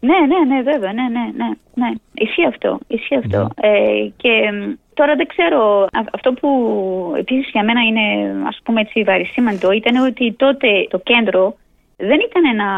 Ναι, 0.00 0.18
ναι, 0.28 0.54
ναι, 0.54 0.62
βέβαια, 0.62 0.92
ναι, 0.92 1.02
ναι, 1.02 1.24
ναι, 1.36 1.48
ναι. 1.74 1.90
Ισχύει 2.14 2.46
αυτό, 2.46 2.78
ισχύει 2.86 3.16
αυτό. 3.16 3.38
Ναι. 3.38 3.68
Ε, 3.68 4.12
και 4.16 4.30
τώρα 4.94 5.14
δεν 5.14 5.26
ξέρω, 5.26 5.86
αυτό 6.12 6.32
που 6.32 6.48
επίσης 7.18 7.50
για 7.52 7.64
μένα 7.64 7.80
είναι 7.80 8.34
ας 8.46 8.60
πούμε 8.64 8.80
έτσι 8.80 9.02
βαρισίμαντο 9.02 9.70
ήταν 9.70 9.96
ότι 10.04 10.32
τότε 10.32 10.86
το 10.90 10.98
κέντρο 10.98 11.56
δεν 12.08 12.20
ήταν 12.28 12.44
ένα 12.54 12.68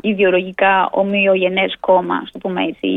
ιδεολογικά 0.00 0.88
ομοιογενές 0.90 1.76
κόμμα, 1.80 2.18
το 2.32 2.38
πούμε 2.38 2.62
έτσι. 2.64 2.88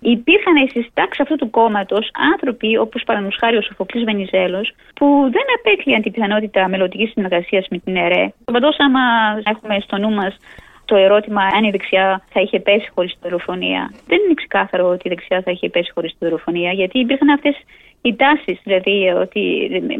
Υπήρχαν 0.00 0.68
στι 0.68 0.90
τάξει 0.94 1.22
αυτού 1.22 1.36
του 1.36 1.50
κόμματος 1.50 2.10
άνθρωποι, 2.32 2.76
όπως 2.76 3.02
παραδείγματος 3.04 3.40
χάρη 3.42 3.56
ο 3.56 3.62
Σοφοκλής 3.62 4.04
Βενιζέλος, 4.04 4.72
που 4.94 5.06
δεν 5.36 5.46
απέκλειαν 5.58 6.02
την 6.02 6.12
πιθανότητα 6.12 6.68
μελλοντικής 6.68 7.10
συνεργασίας 7.10 7.66
με 7.70 7.78
την 7.78 7.96
ΕΡΕ. 7.96 8.32
Παντό, 8.44 8.68
άμα 8.78 9.00
έχουμε 9.44 9.80
στο 9.80 9.96
νου 9.98 10.10
μας 10.10 10.36
το 10.84 10.96
ερώτημα 10.96 11.42
αν 11.42 11.64
η 11.64 11.70
δεξιά 11.70 12.22
θα 12.32 12.40
είχε 12.40 12.60
πέσει 12.60 12.90
χωρίς 12.94 13.12
τη 13.12 13.18
δολοφονία. 13.22 13.92
Δεν 14.06 14.18
είναι 14.24 14.34
ξεκάθαρο 14.34 14.88
ότι 14.88 15.02
η 15.08 15.08
δεξιά 15.08 15.42
θα 15.42 15.50
είχε 15.50 15.68
πέσει 15.68 15.90
χωρίς 15.94 16.10
τη 16.18 16.24
δολοφονία, 16.24 16.72
γιατί 16.72 16.98
υπήρχαν 16.98 17.28
αυτές 17.28 17.56
οι 18.02 18.16
τάσεις, 18.16 18.60
δηλαδή 18.64 19.08
ότι 19.08 19.42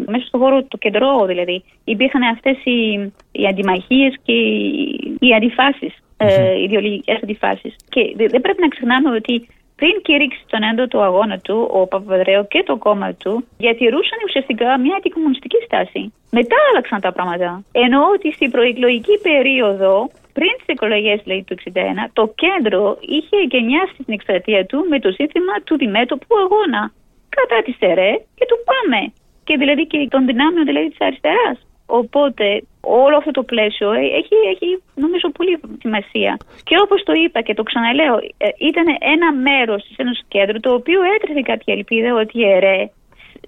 μέσα 0.06 0.26
στον 0.26 0.40
χώρο 0.40 0.62
του 0.62 0.78
κεντρώου 0.78 1.26
δηλαδή, 1.26 1.64
υπήρχαν 1.84 2.22
αυτές 2.22 2.56
οι, 2.64 3.12
οι 3.32 3.46
αντιμαχίες 3.46 4.14
και 4.22 4.32
οι, 4.32 5.16
οι 5.20 5.34
αντιφάσεις, 5.34 5.94
ε, 6.16 6.62
ιδεολογικές 6.62 7.18
αντιφάσεις. 7.22 7.76
Και 7.88 8.14
δεν 8.16 8.40
πρέπει 8.40 8.60
να 8.60 8.68
ξεχνάμε 8.68 9.10
ότι 9.10 9.48
πριν 9.76 9.94
κηρύξει 10.02 10.44
τον 10.46 10.62
έντοτο 10.62 11.00
αγώνα 11.00 11.38
του, 11.38 11.68
ο 11.72 11.86
Παπαδρέο 11.86 12.44
και 12.44 12.62
το 12.66 12.76
κόμμα 12.76 13.14
του 13.14 13.44
διατηρούσαν 13.58 14.18
ουσιαστικά 14.26 14.78
μια 14.78 14.96
αντικομουνιστική 14.96 15.58
στάση. 15.64 16.12
Μετά 16.30 16.56
άλλαξαν 16.70 17.00
τα 17.00 17.12
πράγματα. 17.12 17.64
Ενώ 17.72 18.00
ότι 18.14 18.32
στην 18.32 18.50
προεκλογική 18.50 19.18
περίοδο 19.22 20.10
πριν 20.32 20.52
τις 20.56 20.66
εκλογές 20.66 21.22
του 21.22 21.56
1961, 21.74 22.10
το 22.12 22.34
κέντρο 22.42 22.98
είχε 23.00 23.36
γενιάσει 23.50 23.94
την 24.04 24.14
εκστρατεία 24.16 24.66
του 24.66 24.86
με 24.90 24.98
το 25.00 25.10
σύνθημα 25.10 25.54
του 25.64 25.76
διμέτωπου 25.76 26.36
αγώνα. 26.44 26.92
Κατά 27.38 27.62
τη 27.64 27.72
ΣΕΡΕ 27.72 28.12
και 28.38 28.46
του 28.50 28.58
ΠΑΜΕ. 28.68 29.04
Και 29.44 29.56
δηλαδή 29.56 29.86
και 29.86 29.98
των 30.10 30.26
δυνάμεων 30.26 30.64
δηλαδή 30.66 30.88
της 30.88 31.00
αριστεράς. 31.00 31.58
Οπότε 31.86 32.62
όλο 32.80 33.16
αυτό 33.16 33.30
το 33.30 33.42
πλαίσιο 33.42 33.92
έχει, 33.92 34.36
έχει 34.52 34.82
νομίζω 34.94 35.26
πολύ 35.38 35.60
σημασία. 35.80 36.36
Και 36.62 36.76
όπως 36.84 37.02
το 37.02 37.12
είπα 37.12 37.40
και 37.40 37.54
το 37.54 37.62
ξαναλέω, 37.62 38.16
ε, 38.16 38.48
ήταν 38.70 38.86
ένα 39.14 39.32
μέρος 39.32 39.84
της 39.86 39.96
Ένωσης 39.96 40.24
Κέντρου 40.28 40.60
το 40.60 40.72
οποίο 40.72 41.00
έτρεφε 41.14 41.42
κάποια 41.42 41.74
ελπίδα 41.74 42.14
ότι 42.14 42.38
η 42.38 42.44
ΕΡΕ 42.44 42.90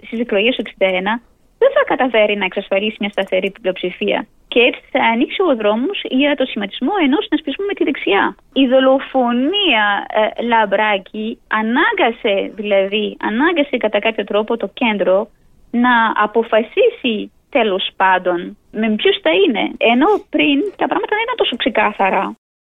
στις 0.07 0.21
εκλογές 0.21 0.57
του 0.57 0.63
61 0.63 1.21
δεν 1.63 1.71
θα 1.77 1.83
καταφέρει 1.93 2.37
να 2.37 2.45
εξασφαλίσει 2.45 2.97
μια 3.01 3.09
σταθερή 3.11 3.51
πλειοψηφία. 3.61 4.27
Και 4.49 4.61
έτσι 4.61 4.83
θα 4.91 5.01
ανοίξει 5.13 5.43
ο 5.51 5.57
δρόμος 5.61 5.99
για 6.21 6.37
το 6.37 6.45
σχηματισμό 6.51 6.93
ενός 7.07 7.23
συνασπισμού 7.25 7.65
με 7.67 7.75
τη 7.75 7.85
δεξιά. 7.85 8.37
Η 8.53 8.65
δολοφονία 8.73 9.85
ε, 10.21 10.43
Λαμπράκη 10.51 11.39
ανάγκασε, 11.61 12.35
δηλαδή, 12.61 13.17
ανάγκασε 13.29 13.77
κατά 13.77 13.99
κάποιο 13.99 14.25
τρόπο 14.25 14.57
το 14.57 14.69
κέντρο 14.81 15.29
να 15.71 15.95
αποφασίσει 16.27 17.17
τέλος 17.51 17.91
πάντων 17.97 18.57
με 18.71 18.87
ποιους 18.99 19.17
θα 19.23 19.31
είναι. 19.43 19.65
Ενώ 19.93 20.09
πριν 20.35 20.57
τα 20.81 20.87
πράγματα 20.91 21.13
δεν 21.17 21.25
ήταν 21.27 21.37
τόσο 21.37 21.57
ξεκάθαρα. 21.57 22.35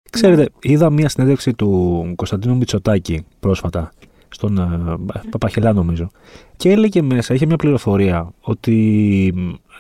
Ξέρετε, 0.09 0.45
είδα 0.61 0.89
μια 0.89 1.09
συνέντευξη 1.09 1.53
του 1.53 1.69
Κωνσταντίνου 2.15 2.55
Μητσοτάκη 2.57 3.25
πρόσφατα 3.39 3.91
στον 4.31 4.57
ε, 4.57 4.95
Παπαχελά 5.29 5.73
νομίζω. 5.73 6.09
Και 6.55 6.69
έλεγε 6.69 7.01
μέσα, 7.01 7.33
είχε 7.33 7.45
μια 7.45 7.55
πληροφορία 7.55 8.31
ότι 8.41 9.33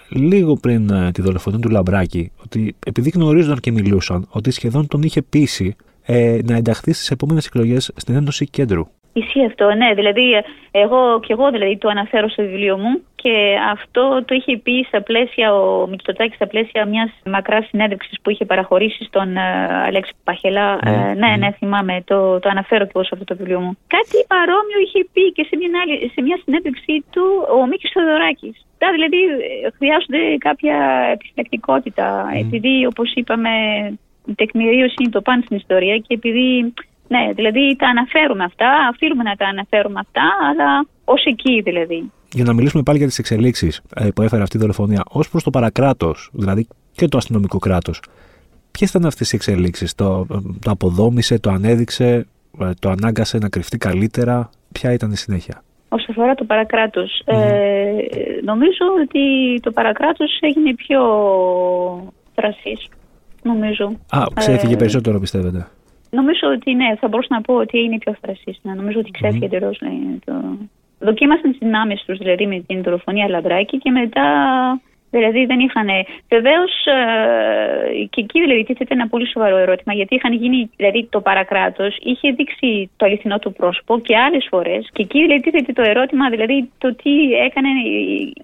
λίγο 0.09 0.55
πριν 0.55 0.89
ε, 0.89 1.11
τη 1.11 1.21
δολοφονία 1.21 1.59
του 1.59 1.69
Λαμπράκη, 1.69 2.31
ότι 2.43 2.75
επειδή 2.85 3.09
γνωρίζονταν 3.09 3.59
και 3.59 3.71
μιλούσαν, 3.71 4.27
ότι 4.29 4.51
σχεδόν 4.51 4.87
τον 4.87 5.01
είχε 5.01 5.21
πείσει 5.21 5.75
ε, 6.01 6.39
να 6.45 6.55
ενταχθεί 6.55 6.93
στις 6.93 7.11
επόμενες 7.11 7.45
εκλογές 7.45 7.91
στην 7.95 8.15
Ένωση 8.15 8.45
Κέντρου. 8.45 8.87
Ισχύει 9.13 9.45
αυτό, 9.45 9.73
ναι. 9.73 9.93
Δηλαδή, 9.93 10.43
εγώ 10.71 11.19
και 11.19 11.33
εγώ 11.33 11.51
δηλαδή, 11.51 11.77
το 11.77 11.89
αναφέρω 11.89 12.29
στο 12.29 12.43
βιβλίο 12.43 12.77
μου 12.77 13.01
και 13.15 13.57
αυτό 13.71 14.23
το 14.25 14.35
είχε 14.35 14.57
πει 14.57 14.85
στα 14.87 15.01
πλαίσια, 15.01 15.55
ο 15.55 15.87
Μητσοτάκης 15.87 16.35
στα 16.35 16.47
πλαίσια 16.47 16.85
μιας 16.85 17.11
μακράς 17.25 17.65
συνέντευξης 17.67 18.21
που 18.21 18.29
είχε 18.29 18.45
παραχωρήσει 18.45 19.03
στον 19.03 19.33
uh, 19.35 19.87
Αλέξη 19.87 20.11
Παχελά. 20.23 20.79
Ναι, 20.83 21.11
uh, 21.11 21.17
ναι, 21.17 21.35
ναι, 21.37 21.51
θυμάμαι, 21.51 22.03
το, 22.05 22.39
το 22.39 22.49
αναφέρω 22.49 22.83
και 22.85 22.91
εγώ 22.95 23.03
σε 23.03 23.09
αυτό 23.13 23.25
το 23.25 23.35
βιβλίο 23.35 23.59
μου. 23.59 23.77
Κάτι 23.87 24.17
παρόμοιο 24.27 24.79
είχε 24.85 25.07
πει 25.13 25.31
και 25.31 25.45
σε 25.49 25.55
μια, 25.57 25.69
σε 26.13 26.21
μια 26.21 26.39
συνέντευξή 26.43 27.05
του 27.11 27.23
ο 27.61 27.65
Μίκης 27.67 27.91
Θοδωράκης. 27.93 28.65
Δηλαδή 28.95 29.17
χρειάζονται 29.77 30.37
κάποια 30.37 30.77
επιστακτικότητα, 31.13 32.31
επειδή 32.39 32.85
όπως 32.85 33.13
είπαμε 33.13 33.49
η 34.25 34.35
τεκμηρίωση 34.35 34.95
είναι 34.99 35.09
το 35.09 35.21
πάνω 35.21 35.41
στην 35.45 35.57
ιστορία 35.57 35.97
και 35.97 36.13
επειδή 36.13 36.73
ναι, 37.13 37.33
δηλαδή 37.33 37.75
τα 37.75 37.87
αναφέρουμε 37.87 38.43
αυτά, 38.43 38.89
οφείλουμε 38.93 39.23
να 39.23 39.35
τα 39.35 39.45
αναφέρουμε 39.45 39.99
αυτά, 39.99 40.21
αλλά 40.49 40.85
ως 41.05 41.23
εκεί 41.25 41.61
δηλαδή. 41.61 42.11
Για 42.33 42.43
να 42.43 42.53
μιλήσουμε 42.53 42.83
πάλι 42.83 42.97
για 42.97 43.07
τις 43.07 43.19
εξελίξεις 43.19 43.81
ε, 43.95 44.07
που 44.15 44.21
έφερε 44.21 44.41
αυτή 44.41 44.57
η 44.57 44.59
δολοφονία, 44.59 45.03
ως 45.09 45.29
προς 45.29 45.43
το 45.43 45.49
παρακράτος, 45.49 46.29
δηλαδή 46.33 46.67
και 46.91 47.07
το 47.07 47.17
αστυνομικό 47.17 47.57
κράτος, 47.57 48.01
ποιες 48.71 48.89
ήταν 48.89 49.05
αυτές 49.05 49.31
οι 49.31 49.35
εξελίξεις, 49.35 49.95
το, 49.95 50.25
το 50.61 50.71
αποδόμησε, 50.71 51.39
το 51.39 51.49
ανέδειξε, 51.49 52.27
ε, 52.59 52.69
το 52.79 52.89
ανάγκασε 52.89 53.37
να 53.37 53.49
κρυφτεί 53.49 53.77
καλύτερα, 53.77 54.49
ποια 54.71 54.93
ήταν 54.93 55.11
η 55.11 55.17
συνέχεια; 55.17 55.63
Όσον 55.89 56.07
αφορά 56.09 56.33
το 56.33 56.43
παρακρατο 56.43 57.01
ε, 57.25 57.91
νομίζω 58.43 58.85
ότι 59.03 59.23
το 59.61 59.71
παρακράτος 59.71 60.37
έγινε 60.41 60.73
πιο 60.73 61.01
θρασής, 62.35 62.87
νομίζω. 63.43 63.91
Α, 64.09 64.23
ξέφυγε 64.33 64.73
ε, 64.73 64.77
περισσότερο 64.77 65.19
πιστεύετε; 65.19 65.67
Νομίζω 66.11 66.47
ότι 66.55 66.73
ναι, 66.73 66.95
θα 66.99 67.07
μπορούσα 67.07 67.27
να 67.29 67.41
πω 67.41 67.53
ότι 67.53 67.79
είναι 67.79 67.97
πιο 67.97 68.15
Ναι. 68.61 68.73
Νομίζω 68.73 68.99
ότι 68.99 69.11
ξέφυγε 69.11 69.47
mm. 69.47 69.53
εντελώ. 69.53 69.75
Ναι, 69.79 69.91
το... 70.25 70.33
Δοκίμασαν 70.99 71.49
τις 71.51 71.59
δυνάμεις 71.59 72.03
τους 72.05 72.17
δηλαδή 72.17 72.47
με 72.47 72.59
την 72.67 72.83
δολοφονία 72.83 73.29
Λαμπράκη 73.29 73.77
και 73.77 73.91
μετά 73.91 74.27
Δηλαδή 75.11 75.45
δεν 75.45 75.59
είχαν. 75.59 75.87
Βεβαίως 76.29 76.71
ε, 76.85 78.05
και 78.09 78.21
εκεί 78.21 78.39
δηλαδή 78.41 78.63
τίθεται 78.63 78.93
ένα 78.93 79.07
πολύ 79.07 79.27
σοβαρό 79.27 79.57
ερώτημα 79.57 79.93
γιατί 79.93 80.15
είχαν 80.15 80.33
γίνει. 80.33 80.69
Δηλαδή 80.75 81.07
το 81.09 81.21
παρακράτος 81.21 81.97
είχε 81.99 82.31
δείξει 82.31 82.91
το 82.97 83.05
αληθινό 83.05 83.39
του 83.39 83.53
πρόσωπο 83.53 83.99
και 83.99 84.17
άλλες 84.17 84.47
φορές. 84.49 84.89
Και 84.93 85.01
εκεί 85.01 85.21
δηλαδή 85.21 85.41
τίθεται 85.41 85.73
το 85.73 85.81
ερώτημα 85.81 86.29
δηλαδή 86.29 86.71
το 86.77 86.95
τι 86.95 87.33
έκανε 87.47 87.67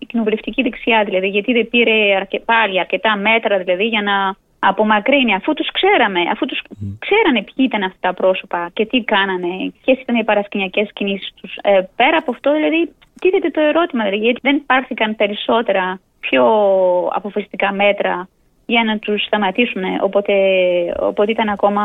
η 0.02 0.06
κοινοβουλευτική 0.08 0.62
δεξιά. 0.62 1.04
Δηλαδή 1.04 1.28
γιατί 1.28 1.54
δεν 1.54 1.70
πήρε 1.70 2.16
αρκε, 2.16 2.40
πάλι 2.40 2.80
αρκετά 2.80 3.18
μέτρα 3.18 3.58
δηλαδή 3.58 3.84
για 3.84 4.02
να 4.02 4.36
απομακρύνει, 4.70 5.34
αφού 5.34 5.54
τους 5.54 5.72
ξέραμε, 5.72 6.22
αφού 6.32 6.46
τους 6.46 6.62
ξέρανε 7.00 7.42
ποιοι 7.42 7.66
ήταν 7.70 7.84
αυτά 7.84 7.98
τα 8.00 8.14
πρόσωπα 8.14 8.70
και 8.74 8.86
τι 8.86 9.04
κάνανε, 9.04 9.74
ποιες 9.82 9.98
ήταν 10.00 10.16
οι 10.16 10.24
παρασκηνιακές 10.24 10.90
κινήσεις 10.94 11.34
τους. 11.42 11.56
Ε, 11.62 11.82
πέρα 11.96 12.18
από 12.18 12.32
αυτό, 12.32 12.54
δηλαδή, 12.54 12.92
τίθεται 13.20 13.50
το 13.50 13.62
ερώτημα, 13.62 14.04
δηλαδή, 14.04 14.24
γιατί 14.24 14.40
δεν 14.44 14.64
πάρθηκαν 14.66 15.16
περισσότερα 15.16 16.00
πιο 16.20 16.44
αποφασιστικά 17.14 17.72
μέτρα 17.74 18.28
για 18.66 18.84
να 18.84 18.98
τους 18.98 19.24
σταματήσουν, 19.24 19.84
οπότε, 20.02 20.34
οπότε 21.00 21.32
ήταν 21.32 21.50
ακόμα 21.50 21.84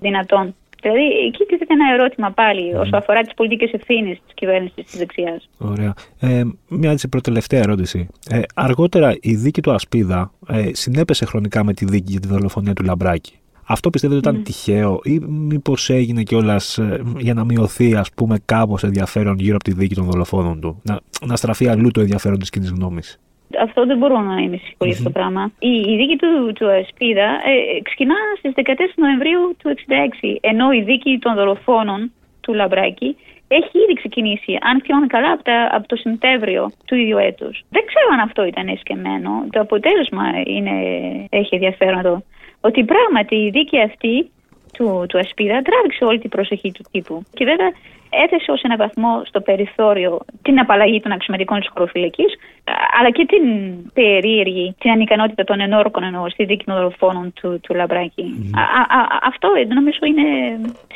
δυνατόν. 0.00 0.54
Δηλαδή, 0.82 1.04
εκεί 1.26 1.44
τίθεται 1.44 1.74
ένα 1.74 1.92
ερώτημα 1.92 2.30
πάλι 2.30 2.72
mm. 2.74 2.80
όσο 2.80 2.96
αφορά 2.96 3.20
τις 3.20 3.34
πολιτικές 3.34 3.72
ευθύνες 3.72 4.18
της 4.24 4.34
κυβέρνησης 4.34 4.84
της 4.84 4.98
δεξιάς. 4.98 5.48
Ωραία. 5.58 5.94
Ε, 6.20 6.42
μια 6.68 6.90
έτσι 6.90 7.08
προτελευταία 7.08 7.60
ερώτηση. 7.60 8.08
Ε, 8.30 8.40
αργότερα 8.54 9.16
η 9.20 9.34
δίκη 9.34 9.60
του 9.60 9.72
Ασπίδα 9.72 10.32
ε, 10.48 10.70
συνέπεσε 10.72 11.24
χρονικά 11.24 11.64
με 11.64 11.72
τη 11.72 11.84
δίκη 11.84 12.10
για 12.10 12.20
τη 12.20 12.28
δολοφονία 12.28 12.72
του 12.72 12.84
Λαμπράκη. 12.84 13.38
Αυτό 13.70 13.90
πιστεύετε 13.90 14.18
ότι 14.18 14.28
ήταν 14.28 14.44
τυχαίο 14.44 15.00
ή 15.04 15.18
μήπως 15.18 15.90
έγινε 15.90 16.22
κιόλας 16.22 16.78
ε, 16.78 17.02
για 17.18 17.34
να 17.34 17.44
μειωθεί 17.44 17.94
ας 17.94 18.10
πούμε 18.10 18.38
κάπως 18.44 18.82
ενδιαφέρον 18.82 19.38
γύρω 19.38 19.54
από 19.54 19.64
τη 19.64 19.72
δίκη 19.72 19.94
των 19.94 20.04
δολοφόνων 20.04 20.60
του; 20.60 20.80
Να, 20.82 21.00
να 21.26 21.36
στραφεί 21.36 21.68
αλλού 21.68 21.90
το 21.90 22.00
ενδιαφέρον 22.00 22.38
της 22.38 22.50
κοινής 22.50 22.70
γνώμης; 22.70 23.18
Αυτό 23.60 23.86
δεν 23.86 23.98
μπορώ 23.98 24.20
να 24.20 24.36
είμαι 24.42 24.56
σίγουρη 24.56 24.90
αυτό 24.90 25.02
το 25.02 25.10
πράγμα. 25.10 25.52
Η, 25.58 25.68
η 25.68 25.96
δίκη 25.96 26.16
του, 26.16 26.52
του 26.54 26.70
Ασπίδα 26.70 27.28
ε, 27.50 27.80
ξεκινά 27.82 28.14
στις 28.38 28.52
14 28.54 28.62
Νοεμβρίου 28.96 29.56
του 29.62 29.74
1966, 30.22 30.36
ενώ 30.40 30.72
η 30.72 30.82
δίκη 30.82 31.18
των 31.20 31.34
δολοφόνων 31.34 32.12
του 32.40 32.54
Λαμπράκη 32.54 33.16
έχει 33.48 33.78
ήδη 33.84 33.94
ξεκινήσει, 33.94 34.58
αν 34.60 34.80
θυμάμαι 34.84 35.06
καλά, 35.06 35.32
από, 35.32 35.42
τα, 35.42 35.68
από 35.72 35.88
το 35.88 35.96
Σεπτέμβριο 35.96 36.70
του 36.86 36.94
ίδιου 36.94 37.18
έτους. 37.18 37.64
Δεν 37.70 37.84
ξέρω 37.86 38.08
αν 38.12 38.20
αυτό 38.20 38.44
ήταν 38.44 38.68
εσκεμμένο. 38.68 39.30
Το 39.50 39.60
αποτέλεσμα 39.60 40.24
είναι, 40.46 40.74
έχει 41.30 41.54
ενδιαφέρον 41.54 41.98
εδώ. 41.98 42.22
Ότι 42.60 42.84
πράγματι 42.84 43.36
η 43.36 43.50
δίκη 43.50 43.80
αυτή 43.80 44.30
του, 44.72 45.04
του 45.08 45.18
Ασπίδα 45.18 45.62
τράβηξε 45.62 46.04
όλη 46.04 46.18
την 46.18 46.30
προσοχή 46.30 46.72
του 46.72 46.84
τύπου. 46.90 47.22
Και 47.34 47.44
βέβαια 47.44 47.70
έθεσε 48.10 48.50
ως 48.50 48.62
ένα 48.62 48.76
βαθμό 48.76 49.22
στο 49.24 49.40
περιθώριο 49.40 50.20
την 50.42 50.58
απαλλαγή 50.58 51.00
των 51.00 51.12
αξιωματικών 51.12 51.58
της 51.58 51.68
χωροφυλακής, 51.72 52.34
αλλά 52.98 53.10
και 53.10 53.26
την 53.26 53.44
περίεργη, 53.92 54.74
την 54.78 54.90
ανικανότητα 54.90 55.44
των 55.44 55.60
ενόρκων 55.60 56.02
εννοώ 56.02 56.28
στη 56.28 56.44
δίκη 56.44 56.64
των 56.64 56.74
δολοφόνων 56.74 57.32
του, 57.32 57.60
του 57.62 57.74
Λαμπράκη. 57.74 58.52
αυτό 59.22 59.48
νομίζω 59.74 59.98
είναι 60.02 60.26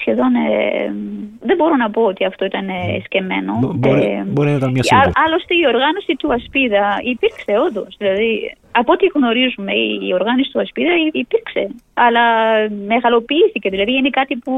σχεδόν. 0.01 0.35
Ε, 0.35 0.94
δεν 1.40 1.57
μπορώ 1.57 1.77
να 1.77 1.90
πω 1.90 2.03
ότι 2.03 2.25
αυτό 2.25 2.44
ήταν 2.44 2.66
σκεμμένο. 3.05 3.53
Μπορεί, 3.75 4.03
ε, 4.03 4.25
μπορεί 4.27 4.51
να 4.51 4.57
ήταν 4.57 4.70
μια 4.70 5.12
Άλλωστε 5.27 5.55
η 5.55 5.66
οργάνωση 5.66 6.12
του 6.18 6.33
Ασπίδα 6.33 6.98
υπήρξε 7.03 7.53
όντως. 7.66 7.94
Δηλαδή 7.98 8.57
από 8.72 8.92
ό,τι 8.92 9.07
γνωρίζουμε, 9.14 9.72
η 10.09 10.12
οργάνωση 10.12 10.51
του 10.53 10.61
Ασπίδα 10.61 10.90
υπήρξε. 11.12 11.70
Αλλά 11.94 12.25
μεγαλοποιήθηκε. 12.87 13.70
Δηλαδή 13.70 13.92
είναι 13.92 14.11
κάτι 14.11 14.37
που 14.37 14.53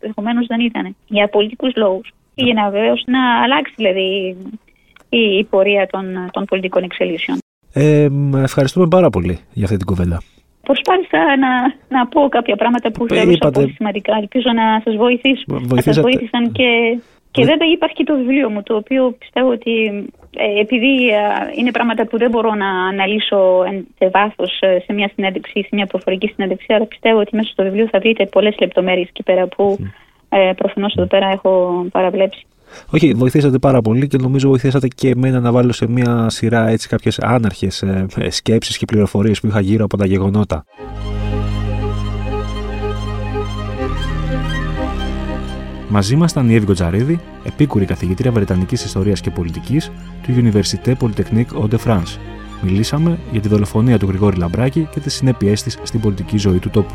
ενδεχομένως 0.00 0.46
δεν 0.46 0.60
ήταν. 0.60 0.96
Για 1.06 1.28
πολιτικούς 1.28 1.72
λόγους. 1.76 2.12
Και 2.34 2.44
για 2.44 2.54
να 2.54 2.70
βεβαίως 2.70 3.02
να 3.06 3.42
αλλάξει 3.42 3.72
δηλαδή 3.76 4.36
η, 5.08 5.18
η 5.38 5.44
πορεία 5.44 5.86
των, 5.90 6.04
των 6.30 6.44
πολιτικών 6.44 6.82
εξελίσεων. 6.82 7.38
Ε, 7.72 8.08
ευχαριστούμε 8.36 8.86
πάρα 8.88 9.10
πολύ 9.10 9.38
για 9.52 9.64
αυτή 9.64 9.76
την 9.76 9.86
κουβέντα. 9.86 10.22
Προσπάθησα 10.62 11.18
να, 11.18 11.74
να 11.88 12.06
πω 12.06 12.28
κάποια 12.28 12.56
πράγματα 12.56 12.90
που 12.90 13.04
ε, 13.04 13.14
θεωρούσα 13.14 13.32
είπατε... 13.32 13.60
πολύ 13.60 13.72
σημαντικά. 13.72 14.16
Ελπίζω 14.16 14.50
να 14.54 14.80
σας 14.84 14.96
βοηθήσουν. 14.96 15.68
Να 15.74 15.82
σας 15.82 16.00
βοήθησαν 16.00 16.52
και, 16.52 16.98
και 17.30 17.44
βέβαια 17.44 17.68
υπάρχει 17.70 17.94
και 17.94 18.04
το 18.04 18.16
βιβλίο 18.16 18.50
μου, 18.50 18.62
το 18.62 18.74
οποίο 18.76 19.10
πιστεύω 19.18 19.50
ότι 19.50 19.72
ε, 20.36 20.60
επειδή 20.60 21.10
είναι 21.58 21.70
πράγματα 21.70 22.06
που 22.06 22.18
δεν 22.18 22.30
μπορώ 22.30 22.54
να 22.54 22.68
αναλύσω 22.68 23.64
σε 23.98 24.08
βάθος 24.08 24.60
ε, 24.60 24.78
σε 24.84 24.92
μια 24.92 25.10
συνέντευξη 25.14 25.58
ή 25.58 25.62
σε 25.62 25.68
μια 25.72 25.86
προφορική 25.86 26.26
συνέντευξη, 26.34 26.72
αλλά 26.72 26.86
πιστεύω 26.86 27.18
ότι 27.18 27.36
μέσα 27.36 27.50
στο 27.50 27.62
βιβλίο 27.62 27.88
θα 27.90 27.98
βρείτε 27.98 28.26
πολλές 28.26 28.54
λεπτομέρειες 28.60 29.08
εκεί 29.08 29.22
πέρα 29.22 29.46
που 29.46 29.78
ε, 30.28 30.52
προφανώς 30.56 30.94
εδώ 30.94 31.06
πέρα 31.06 31.26
έχω 31.28 31.84
παραβλέψει. 31.92 32.46
Όχι, 32.90 33.12
βοηθήσατε 33.12 33.58
πάρα 33.58 33.80
πολύ 33.80 34.06
και 34.06 34.16
νομίζω 34.20 34.48
βοηθήσατε 34.48 34.88
και 34.88 35.08
εμένα 35.08 35.40
να 35.40 35.52
βάλω 35.52 35.72
σε 35.72 35.88
μια 35.88 36.28
σειρά 36.28 36.68
έτσι 36.68 36.88
κάποιες 36.88 37.18
άναρχες 37.18 37.82
ε, 37.82 38.06
σκέψεις 38.30 38.78
και 38.78 38.84
πληροφορίες 38.84 39.40
που 39.40 39.46
είχα 39.46 39.60
γύρω 39.60 39.84
από 39.84 39.96
τα 39.96 40.06
γεγονότα. 40.06 40.64
Μαζί 45.92 46.16
μας 46.16 46.30
ήταν 46.30 46.50
η 46.50 46.54
Εύη 46.54 46.64
Γκοτζαρίδη, 46.64 47.20
επίκουρη 47.44 47.84
καθηγήτρια 47.84 48.32
Βρετανικής 48.32 48.84
Ιστορίας 48.84 49.20
και 49.20 49.30
Πολιτικής 49.30 49.90
του 50.22 50.34
Université 50.34 50.94
Polytechnique 51.00 51.68
de 51.70 51.78
France. 51.84 52.18
Μιλήσαμε 52.62 53.18
για 53.30 53.40
τη 53.40 53.48
δολοφονία 53.48 53.98
του 53.98 54.06
Γρηγόρη 54.06 54.36
Λαμπράκη 54.36 54.88
και 54.92 55.00
τις 55.00 55.14
συνέπειές 55.14 55.62
της 55.62 55.78
στην 55.82 56.00
πολιτική 56.00 56.38
ζωή 56.38 56.58
του 56.58 56.70
τόπου. 56.70 56.94